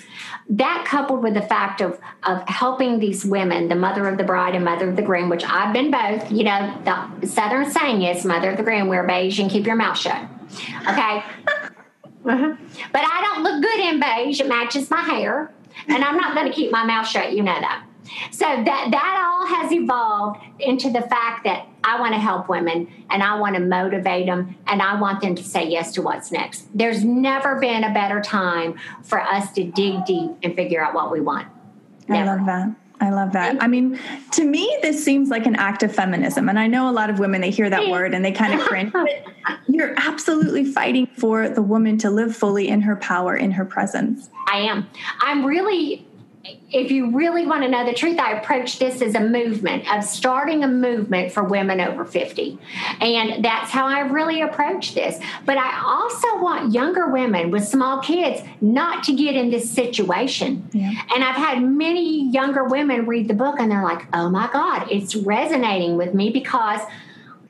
That 0.49 0.85
coupled 0.87 1.23
with 1.23 1.33
the 1.33 1.41
fact 1.41 1.81
of 1.81 1.99
of 2.23 2.47
helping 2.47 2.99
these 2.99 3.25
women, 3.25 3.69
the 3.69 3.75
mother 3.75 4.07
of 4.07 4.17
the 4.17 4.23
bride 4.23 4.55
and 4.55 4.65
mother 4.65 4.89
of 4.89 4.95
the 4.95 5.01
groom, 5.01 5.29
which 5.29 5.45
I've 5.45 5.73
been 5.73 5.91
both. 5.91 6.31
You 6.31 6.43
know, 6.43 7.09
the 7.21 7.27
southern 7.27 7.69
saying 7.71 8.01
is 8.01 8.25
mother 8.25 8.51
of 8.51 8.57
the 8.57 8.63
groom, 8.63 8.87
wear 8.87 9.05
beige 9.05 9.39
and 9.39 9.49
keep 9.49 9.65
your 9.65 9.75
mouth 9.75 9.97
shut. 9.97 10.21
Okay. 10.87 11.23
uh-huh. 12.25 12.55
But 12.91 13.01
I 13.05 13.21
don't 13.21 13.43
look 13.43 13.61
good 13.61 13.79
in 13.79 13.99
beige. 13.99 14.41
It 14.41 14.47
matches 14.47 14.89
my 14.89 15.01
hair. 15.01 15.53
And 15.87 16.03
I'm 16.03 16.17
not 16.17 16.35
going 16.35 16.47
to 16.47 16.53
keep 16.53 16.71
my 16.71 16.83
mouth 16.83 17.07
shut. 17.07 17.33
You 17.33 17.43
know 17.43 17.59
that. 17.59 17.85
So 18.31 18.45
that 18.45 18.91
that 18.91 19.25
all 19.27 19.47
has 19.47 19.71
evolved 19.71 20.39
into 20.59 20.89
the 20.89 21.01
fact 21.01 21.43
that 21.43 21.67
I 21.87 22.01
want 22.01 22.13
to 22.13 22.19
help 22.19 22.49
women 22.49 22.91
and 23.09 23.23
I 23.23 23.39
want 23.39 23.55
to 23.55 23.61
motivate 23.61 24.25
them 24.25 24.57
and 24.67 24.81
I 24.81 24.99
want 24.99 25.21
them 25.21 25.35
to 25.35 25.43
say 25.43 25.65
yes 25.65 25.93
to 25.93 26.01
what's 26.01 26.33
next. 26.33 26.67
There's 26.77 27.05
never 27.05 27.61
been 27.61 27.85
a 27.85 27.93
better 27.93 28.19
time 28.19 28.77
for 29.03 29.21
us 29.21 29.53
to 29.53 29.63
dig 29.63 30.03
deep 30.03 30.31
and 30.43 30.53
figure 30.53 30.83
out 30.83 30.93
what 30.93 31.13
we 31.13 31.21
want. 31.21 31.47
Never. 32.09 32.29
I 32.29 32.35
love 32.35 32.45
that. 32.45 32.75
I 32.99 33.09
love 33.11 33.31
that. 33.33 33.63
I 33.63 33.67
mean, 33.67 33.99
to 34.31 34.43
me, 34.43 34.77
this 34.81 35.03
seems 35.03 35.29
like 35.29 35.45
an 35.45 35.55
act 35.55 35.83
of 35.83 35.93
feminism. 35.93 36.49
And 36.49 36.59
I 36.59 36.67
know 36.67 36.89
a 36.89 36.91
lot 36.91 37.09
of 37.09 37.19
women, 37.19 37.41
they 37.41 37.51
hear 37.51 37.69
that 37.69 37.87
word 37.89 38.13
and 38.13 38.25
they 38.25 38.31
kind 38.31 38.59
of 38.59 38.59
cringe. 38.67 38.91
But 38.91 39.07
you're 39.67 39.93
absolutely 39.97 40.65
fighting 40.65 41.07
for 41.15 41.47
the 41.47 41.61
woman 41.61 41.97
to 41.99 42.09
live 42.09 42.35
fully 42.35 42.67
in 42.67 42.81
her 42.81 42.95
power, 42.95 43.35
in 43.35 43.51
her 43.51 43.65
presence. 43.65 44.29
I 44.47 44.59
am. 44.61 44.89
I'm 45.21 45.45
really 45.45 46.06
if 46.71 46.91
you 46.91 47.11
really 47.11 47.45
want 47.45 47.63
to 47.63 47.69
know 47.69 47.85
the 47.85 47.93
truth, 47.93 48.19
I 48.19 48.33
approach 48.33 48.77
this 48.77 49.01
as 49.01 49.15
a 49.15 49.21
movement 49.21 49.91
of 49.91 50.03
starting 50.03 50.63
a 50.63 50.67
movement 50.67 51.31
for 51.31 51.43
women 51.43 51.79
over 51.79 52.03
50. 52.03 52.59
And 52.99 53.43
that's 53.43 53.71
how 53.71 53.87
I 53.87 54.01
really 54.01 54.41
approach 54.41 54.93
this. 54.93 55.19
But 55.45 55.57
I 55.57 55.81
also 55.85 56.41
want 56.41 56.73
younger 56.73 57.09
women 57.09 57.51
with 57.51 57.65
small 57.65 58.01
kids 58.01 58.41
not 58.59 59.03
to 59.05 59.15
get 59.15 59.35
in 59.35 59.49
this 59.49 59.71
situation. 59.71 60.69
Yeah. 60.73 60.91
And 61.15 61.23
I've 61.23 61.37
had 61.37 61.63
many 61.63 62.29
younger 62.31 62.65
women 62.65 63.05
read 63.05 63.27
the 63.27 63.33
book 63.33 63.55
and 63.59 63.71
they're 63.71 63.83
like, 63.83 64.05
oh 64.13 64.29
my 64.29 64.49
God, 64.51 64.87
it's 64.91 65.15
resonating 65.15 65.95
with 65.95 66.13
me 66.13 66.31
because 66.31 66.81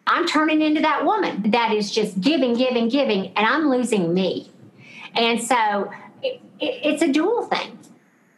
I'm 0.06 0.28
turning 0.28 0.62
into 0.62 0.82
that 0.82 1.04
woman 1.06 1.52
that 1.52 1.74
is 1.74 1.92
just 1.92 2.22
giving, 2.22 2.54
giving, 2.54 2.88
giving, 2.88 3.28
and 3.36 3.46
I'm 3.46 3.70
losing 3.70 4.14
me. 4.14 4.52
And 5.16 5.42
so 5.42 5.92
it, 6.22 6.40
it, 6.60 6.80
it's 6.84 7.02
a 7.02 7.12
dual 7.12 7.48
thing 7.48 7.78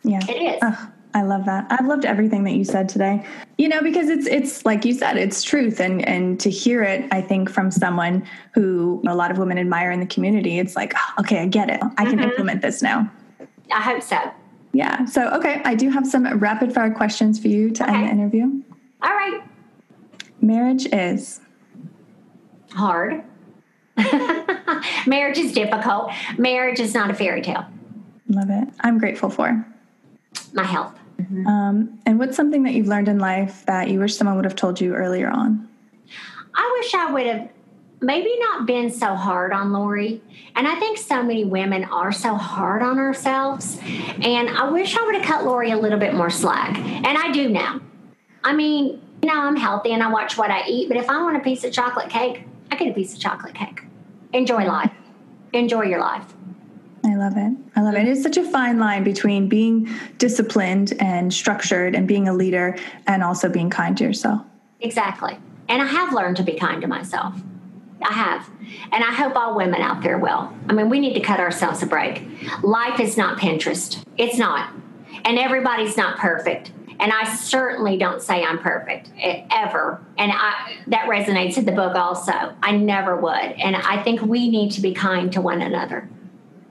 yeah. 0.03 0.19
It 0.27 0.55
is. 0.55 0.59
Oh, 0.61 0.91
I 1.13 1.23
love 1.23 1.45
that. 1.45 1.65
I've 1.69 1.87
loved 1.87 2.05
everything 2.05 2.43
that 2.43 2.53
you 2.53 2.63
said 2.63 2.87
today. 2.87 3.25
You 3.57 3.67
know, 3.67 3.81
because 3.81 4.09
it's 4.09 4.27
it's 4.27 4.65
like 4.65 4.85
you 4.85 4.93
said, 4.93 5.17
it's 5.17 5.41
truth 5.41 5.79
and 5.79 6.07
and 6.07 6.39
to 6.39 6.49
hear 6.49 6.83
it, 6.83 7.07
I 7.11 7.21
think 7.21 7.49
from 7.49 7.71
someone 7.71 8.27
who 8.53 9.01
a 9.07 9.15
lot 9.15 9.31
of 9.31 9.37
women 9.37 9.57
admire 9.57 9.91
in 9.91 9.99
the 9.99 10.05
community, 10.05 10.59
it's 10.59 10.75
like, 10.75 10.93
oh, 10.95 11.21
okay, 11.21 11.39
I 11.39 11.47
get 11.47 11.69
it. 11.69 11.81
I 11.97 12.05
can 12.05 12.19
mm-hmm. 12.19 12.29
implement 12.29 12.61
this 12.61 12.81
now. 12.81 13.11
I 13.71 13.81
hope 13.81 14.03
so. 14.03 14.31
Yeah. 14.71 15.05
So, 15.05 15.29
okay, 15.31 15.61
I 15.65 15.73
do 15.73 15.89
have 15.89 16.05
some 16.05 16.27
rapid 16.37 16.73
fire 16.73 16.93
questions 16.93 17.39
for 17.39 17.47
you 17.47 17.71
to 17.71 17.83
okay. 17.83 17.93
end 17.93 18.07
the 18.07 18.11
interview. 18.11 18.63
All 19.01 19.09
right. 19.09 19.41
Marriage 20.41 20.85
is 20.93 21.41
hard. 22.73 23.23
Marriage 25.07 25.39
is 25.39 25.53
difficult. 25.53 26.11
Marriage 26.37 26.79
is 26.79 26.93
not 26.93 27.09
a 27.09 27.13
fairy 27.13 27.41
tale. 27.41 27.65
Love 28.27 28.49
it. 28.51 28.67
I'm 28.81 28.99
grateful 28.99 29.29
for 29.31 29.65
my 30.53 30.63
health. 30.63 30.97
Mm-hmm. 31.17 31.47
Um, 31.47 31.99
and 32.05 32.17
what's 32.19 32.35
something 32.35 32.63
that 32.63 32.73
you've 32.73 32.87
learned 32.87 33.07
in 33.07 33.19
life 33.19 33.65
that 33.65 33.89
you 33.89 33.99
wish 33.99 34.15
someone 34.15 34.35
would 34.37 34.45
have 34.45 34.55
told 34.55 34.79
you 34.79 34.95
earlier 34.95 35.29
on? 35.29 35.67
I 36.55 36.79
wish 36.79 36.93
I 36.93 37.11
would 37.11 37.25
have 37.25 37.49
maybe 38.01 38.33
not 38.39 38.65
been 38.65 38.89
so 38.89 39.15
hard 39.15 39.51
on 39.51 39.73
Lori. 39.73 40.21
And 40.55 40.67
I 40.67 40.75
think 40.75 40.97
so 40.97 41.21
many 41.21 41.45
women 41.45 41.83
are 41.85 42.11
so 42.11 42.35
hard 42.35 42.81
on 42.81 42.97
ourselves. 42.97 43.79
And 44.21 44.49
I 44.49 44.69
wish 44.69 44.95
I 44.97 45.05
would 45.05 45.15
have 45.15 45.25
cut 45.25 45.45
Lori 45.45 45.71
a 45.71 45.77
little 45.77 45.99
bit 45.99 46.13
more 46.13 46.29
slack. 46.29 46.77
And 46.77 47.17
I 47.17 47.31
do 47.31 47.49
now. 47.49 47.81
I 48.43 48.53
mean, 48.53 49.01
you 49.21 49.27
know, 49.27 49.39
I'm 49.39 49.57
healthy 49.57 49.91
and 49.91 50.01
I 50.01 50.09
watch 50.09 50.37
what 50.37 50.49
I 50.49 50.65
eat, 50.67 50.87
but 50.87 50.97
if 50.97 51.09
I 51.09 51.21
want 51.21 51.35
a 51.35 51.41
piece 51.41 51.63
of 51.65 51.73
chocolate 51.73 52.09
cake, 52.09 52.43
I 52.71 52.75
get 52.75 52.87
a 52.87 52.93
piece 52.93 53.13
of 53.13 53.19
chocolate 53.19 53.53
cake. 53.53 53.83
Enjoy 54.31 54.65
life. 54.65 54.91
Enjoy 55.51 55.83
your 55.83 55.99
life. 55.99 56.25
I 57.05 57.15
love 57.15 57.33
it. 57.37 57.53
I 57.75 57.81
love 57.81 57.95
it. 57.95 58.07
It's 58.07 58.23
such 58.23 58.37
a 58.37 58.43
fine 58.43 58.79
line 58.79 59.03
between 59.03 59.47
being 59.47 59.89
disciplined 60.17 60.93
and 60.99 61.33
structured 61.33 61.95
and 61.95 62.07
being 62.07 62.27
a 62.27 62.33
leader 62.33 62.77
and 63.07 63.23
also 63.23 63.49
being 63.49 63.69
kind 63.69 63.97
to 63.97 64.03
yourself. 64.03 64.45
Exactly. 64.81 65.37
And 65.67 65.81
I 65.81 65.85
have 65.85 66.13
learned 66.13 66.37
to 66.37 66.43
be 66.43 66.53
kind 66.53 66.81
to 66.81 66.87
myself. 66.87 67.35
I 68.01 68.13
have. 68.13 68.49
And 68.91 69.03
I 69.03 69.13
hope 69.13 69.35
all 69.35 69.55
women 69.55 69.81
out 69.81 70.01
there 70.01 70.17
will. 70.17 70.53
I 70.67 70.73
mean, 70.73 70.89
we 70.89 70.99
need 70.99 71.13
to 71.13 71.19
cut 71.19 71.39
ourselves 71.39 71.83
a 71.83 71.85
break. 71.85 72.23
Life 72.63 72.99
is 72.99 73.17
not 73.17 73.37
Pinterest, 73.37 74.03
it's 74.17 74.37
not. 74.37 74.73
And 75.25 75.37
everybody's 75.37 75.97
not 75.97 76.17
perfect. 76.17 76.71
And 76.99 77.13
I 77.13 77.33
certainly 77.33 77.97
don't 77.97 78.21
say 78.21 78.43
I'm 78.43 78.59
perfect 78.59 79.11
ever. 79.21 80.03
And 80.17 80.31
I, 80.33 80.75
that 80.87 81.09
resonates 81.09 81.57
in 81.57 81.65
the 81.65 81.71
book 81.71 81.95
also. 81.95 82.53
I 82.61 82.71
never 82.71 83.15
would. 83.15 83.31
And 83.33 83.75
I 83.75 84.03
think 84.03 84.21
we 84.21 84.49
need 84.49 84.71
to 84.71 84.81
be 84.81 84.93
kind 84.93 85.31
to 85.33 85.39
one 85.41 85.61
another. 85.61 86.09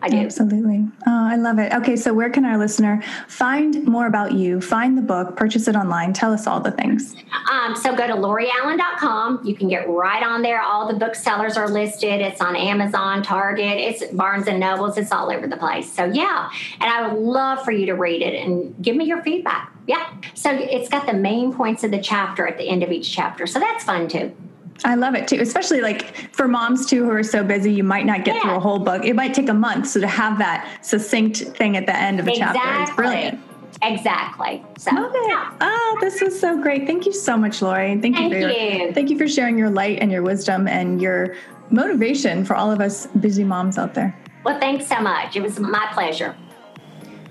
I 0.00 0.08
do. 0.08 0.18
Absolutely. 0.18 0.86
Oh, 1.06 1.28
I 1.28 1.34
love 1.34 1.58
it. 1.58 1.72
Okay, 1.72 1.96
so 1.96 2.14
where 2.14 2.30
can 2.30 2.44
our 2.44 2.56
listener 2.56 3.02
find 3.26 3.84
more 3.84 4.06
about 4.06 4.32
you, 4.32 4.60
find 4.60 4.96
the 4.96 5.02
book, 5.02 5.36
purchase 5.36 5.66
it 5.66 5.74
online? 5.74 6.12
Tell 6.12 6.32
us 6.32 6.46
all 6.46 6.60
the 6.60 6.70
things. 6.70 7.16
Um, 7.50 7.74
so 7.74 7.96
go 7.96 8.06
to 8.06 8.14
loriallen.com. 8.14 9.44
You 9.44 9.56
can 9.56 9.68
get 9.68 9.88
right 9.88 10.22
on 10.22 10.42
there. 10.42 10.62
All 10.62 10.86
the 10.86 10.98
booksellers 10.98 11.56
are 11.56 11.68
listed. 11.68 12.20
It's 12.20 12.40
on 12.40 12.54
Amazon, 12.54 13.24
Target, 13.24 13.78
it's 13.78 14.04
Barnes 14.12 14.46
and 14.46 14.60
Nobles, 14.60 14.96
it's 14.98 15.10
all 15.10 15.32
over 15.32 15.48
the 15.48 15.56
place. 15.56 15.92
So 15.92 16.04
yeah, 16.04 16.48
and 16.80 16.90
I 16.90 17.08
would 17.08 17.18
love 17.20 17.64
for 17.64 17.72
you 17.72 17.86
to 17.86 17.94
read 17.94 18.22
it 18.22 18.34
and 18.34 18.80
give 18.80 18.94
me 18.94 19.04
your 19.04 19.22
feedback. 19.22 19.72
Yeah. 19.88 20.12
So 20.34 20.50
it's 20.52 20.88
got 20.88 21.06
the 21.06 21.14
main 21.14 21.52
points 21.52 21.82
of 21.82 21.90
the 21.90 22.00
chapter 22.00 22.46
at 22.46 22.58
the 22.58 22.68
end 22.68 22.82
of 22.82 22.92
each 22.92 23.10
chapter. 23.10 23.46
So 23.46 23.58
that's 23.58 23.82
fun 23.82 24.06
too. 24.06 24.36
I 24.84 24.94
love 24.94 25.14
it 25.14 25.26
too, 25.28 25.40
especially 25.40 25.80
like 25.80 26.14
for 26.32 26.46
moms 26.48 26.86
too 26.86 27.04
who 27.04 27.10
are 27.10 27.22
so 27.22 27.42
busy, 27.42 27.72
you 27.72 27.84
might 27.84 28.06
not 28.06 28.24
get 28.24 28.36
yeah. 28.36 28.42
through 28.42 28.54
a 28.56 28.60
whole 28.60 28.78
book. 28.78 29.04
It 29.04 29.16
might 29.16 29.34
take 29.34 29.48
a 29.48 29.54
month. 29.54 29.88
So 29.88 30.00
to 30.00 30.06
have 30.06 30.38
that 30.38 30.78
succinct 30.82 31.38
thing 31.56 31.76
at 31.76 31.86
the 31.86 31.96
end 31.96 32.20
of 32.20 32.28
a 32.28 32.30
exactly. 32.30 32.60
chapter 32.62 32.82
is 32.82 32.96
brilliant. 32.96 33.40
Exactly. 33.82 34.64
So, 34.76 34.90
Love 34.92 35.12
it. 35.14 35.28
Yeah. 35.28 35.52
Oh, 35.60 35.98
this 36.00 36.20
was 36.20 36.38
so 36.38 36.60
great. 36.60 36.86
Thank 36.86 37.06
you 37.06 37.12
so 37.12 37.36
much, 37.36 37.62
Lori. 37.62 38.00
Thank, 38.00 38.16
thank 38.16 38.32
you, 38.32 38.40
for 38.40 38.48
you. 38.48 38.92
Thank 38.92 39.10
you 39.10 39.18
for 39.18 39.28
sharing 39.28 39.56
your 39.56 39.70
light 39.70 39.98
and 40.00 40.10
your 40.10 40.22
wisdom 40.22 40.66
and 40.66 41.00
your 41.00 41.36
motivation 41.70 42.44
for 42.44 42.56
all 42.56 42.70
of 42.70 42.80
us 42.80 43.06
busy 43.06 43.44
moms 43.44 43.78
out 43.78 43.94
there. 43.94 44.18
Well, 44.44 44.58
thanks 44.58 44.86
so 44.86 45.00
much. 45.00 45.36
It 45.36 45.42
was 45.42 45.60
my 45.60 45.86
pleasure. 45.92 46.34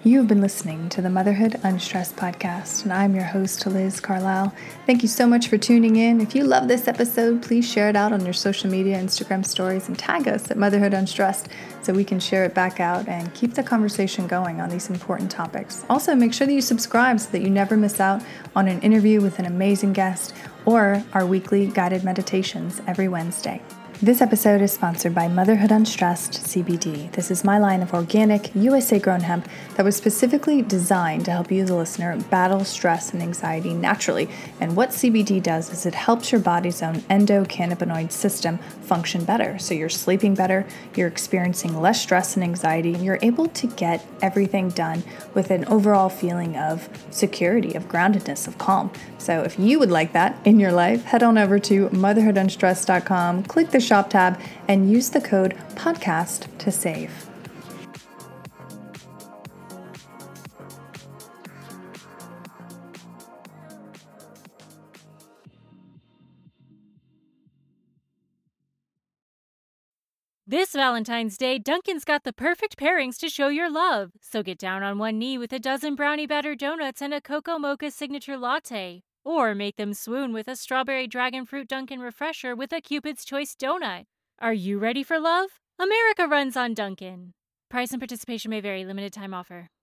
You 0.08 0.20
have 0.20 0.28
been 0.30 0.40
listening 0.40 0.88
to 0.92 1.02
the 1.02 1.10
Motherhood 1.10 1.60
Unstressed 1.64 2.16
podcast, 2.16 2.84
and 2.84 2.94
I'm 2.94 3.14
your 3.14 3.26
host, 3.26 3.68
Liz 3.68 4.00
Carlisle. 4.00 4.56
Thank 4.86 5.02
you 5.02 5.10
so 5.10 5.28
much 5.28 5.50
for 5.50 5.58
tuning 5.58 5.98
in. 5.98 6.22
If 6.22 6.34
you 6.34 6.46
love 6.46 6.70
this 6.70 6.88
episode, 6.88 7.44
please 7.44 7.70
share 7.70 7.90
it 7.90 7.98
out 7.98 8.14
on 8.14 8.24
your 8.24 8.32
social 8.32 8.72
media, 8.72 8.98
Instagram 8.98 9.46
stories, 9.46 9.90
and 9.90 10.00
tag 10.00 10.30
us 10.30 10.50
at 10.50 10.56
Motherhood 10.56 10.94
Unstressed 10.94 11.50
so 11.82 11.92
we 11.92 12.06
can 12.06 12.22
share 12.22 12.46
it 12.46 12.54
back 12.54 12.80
out 12.80 13.06
and 13.10 13.34
keep 13.34 13.54
the 13.54 13.64
conversation 13.64 14.28
going 14.28 14.62
on 14.62 14.70
these 14.70 14.90
important 14.90 15.30
topics. 15.30 15.84
Also, 15.90 16.16
make 16.16 16.34
sure 16.34 16.48
that 16.48 16.54
you 16.54 16.62
subscribe 16.62 17.20
so 17.20 17.30
that 17.32 17.42
you 17.42 17.50
never 17.50 17.76
miss 17.76 18.00
out 18.00 18.24
on 18.56 18.70
an 18.70 18.80
interview 18.80 19.20
with 19.20 19.40
an 19.40 19.46
amazing 19.46 19.92
guest 19.92 20.34
or 20.64 21.04
our 21.12 21.26
weekly 21.26 21.68
guided 21.68 22.06
meditations 22.06 22.82
every 22.88 23.10
Wednesday. 23.10 23.62
This 24.00 24.22
episode 24.22 24.62
is 24.62 24.72
sponsored 24.72 25.16
by 25.16 25.28
Motherhood 25.28 25.72
Unstressed 25.72 26.34
CBD. 26.34 27.12
This 27.14 27.32
is 27.32 27.44
my 27.44 27.58
line 27.58 27.82
of 27.82 27.96
organic, 27.96 28.54
USA 28.54 29.00
grown 29.00 29.22
hemp 29.22 29.50
that 29.76 29.84
was 29.84 29.96
specifically 29.96 30.62
designed 30.62 31.26
to 31.26 31.32
help 31.32 31.52
you, 31.52 31.66
the 31.66 31.74
listener, 31.74 32.16
battle 32.30 32.64
stress 32.64 33.12
and 33.12 33.24
anxiety 33.24 33.74
naturally. 33.74 34.30
And 34.62 34.76
what 34.76 34.92
CBD 34.92 35.42
does 35.42 35.72
is 35.72 35.88
it 35.88 35.96
helps 35.96 36.32
your 36.32 36.40
body's 36.40 36.84
own 36.84 36.98
endocannabinoid 37.10 38.12
system 38.12 38.60
function 38.60 39.26
better. 39.26 39.58
So 39.58 39.74
you're 39.74 39.90
sleeping 39.90 40.36
better, 40.36 40.68
you're 40.94 41.08
experiencing 41.08 41.82
less 41.82 42.00
stress 42.00 42.36
and 42.36 42.44
anxiety, 42.44 42.94
and 42.94 43.04
you're 43.04 43.18
able 43.24 43.48
to 43.48 43.66
get 43.66 44.06
everything 44.22 44.70
done 44.70 45.02
with 45.34 45.50
an 45.50 45.66
overall 45.66 46.10
feeling 46.10 46.56
of 46.56 46.88
security, 47.10 47.74
of 47.74 47.88
groundedness, 47.90 48.48
of 48.48 48.60
calm. 48.60 48.92
So 49.18 49.42
if 49.42 49.58
you 49.58 49.80
would 49.80 49.90
like 49.90 50.14
that 50.14 50.38
in 50.46 50.60
your 50.60 50.72
life, 50.72 51.04
head 51.06 51.24
on 51.24 51.40
over 51.40 51.58
to 51.58 51.90
motherhoodunstressed.com, 51.90 53.46
click 53.46 53.72
the 53.72 53.87
shop 53.88 54.10
tab, 54.10 54.40
and 54.68 54.92
use 54.92 55.10
the 55.10 55.22
code 55.22 55.56
podcast 55.76 56.46
to 56.60 56.72
save. 56.72 57.30
This 70.50 70.72
Valentine's 70.72 71.38
Day, 71.38 71.60
Dunkin's 71.60 72.06
got 72.06 72.24
the 72.24 72.32
perfect 72.32 72.78
pairings 72.78 73.18
to 73.18 73.28
show 73.28 73.50
your 73.50 73.70
love. 73.70 74.12
So 74.22 74.42
get 74.44 74.58
down 74.58 74.82
on 74.82 74.98
one 74.98 75.20
knee 75.20 75.38
with 75.38 75.52
a 75.52 75.60
dozen 75.60 75.96
brownie 75.96 76.26
batter 76.26 76.56
donuts 76.56 77.02
and 77.02 77.14
a 77.14 77.20
cocoa 77.20 77.58
mocha 77.58 77.92
signature 77.92 78.38
latte. 78.38 79.04
Or 79.28 79.54
make 79.54 79.76
them 79.76 79.94
swoon 79.94 80.32
with 80.32 80.48
a 80.48 80.56
strawberry 80.56 81.06
dragon 81.06 81.46
fruit 81.46 81.68
Dunkin' 81.68 82.00
refresher 82.00 82.56
with 82.56 82.72
a 82.72 82.80
Cupid's 82.80 83.26
Choice 83.26 83.58
donut. 83.58 84.06
Are 84.40 84.54
you 84.54 84.80
ready 84.80 85.04
for 85.04 85.20
love? 85.20 85.60
America 85.78 86.28
runs 86.30 86.56
on 86.56 86.74
Dunkin'. 86.74 87.34
Price 87.70 87.92
and 87.92 88.00
participation 88.00 88.52
may 88.52 88.62
vary, 88.62 88.86
limited 88.86 89.12
time 89.12 89.34
offer. 89.34 89.68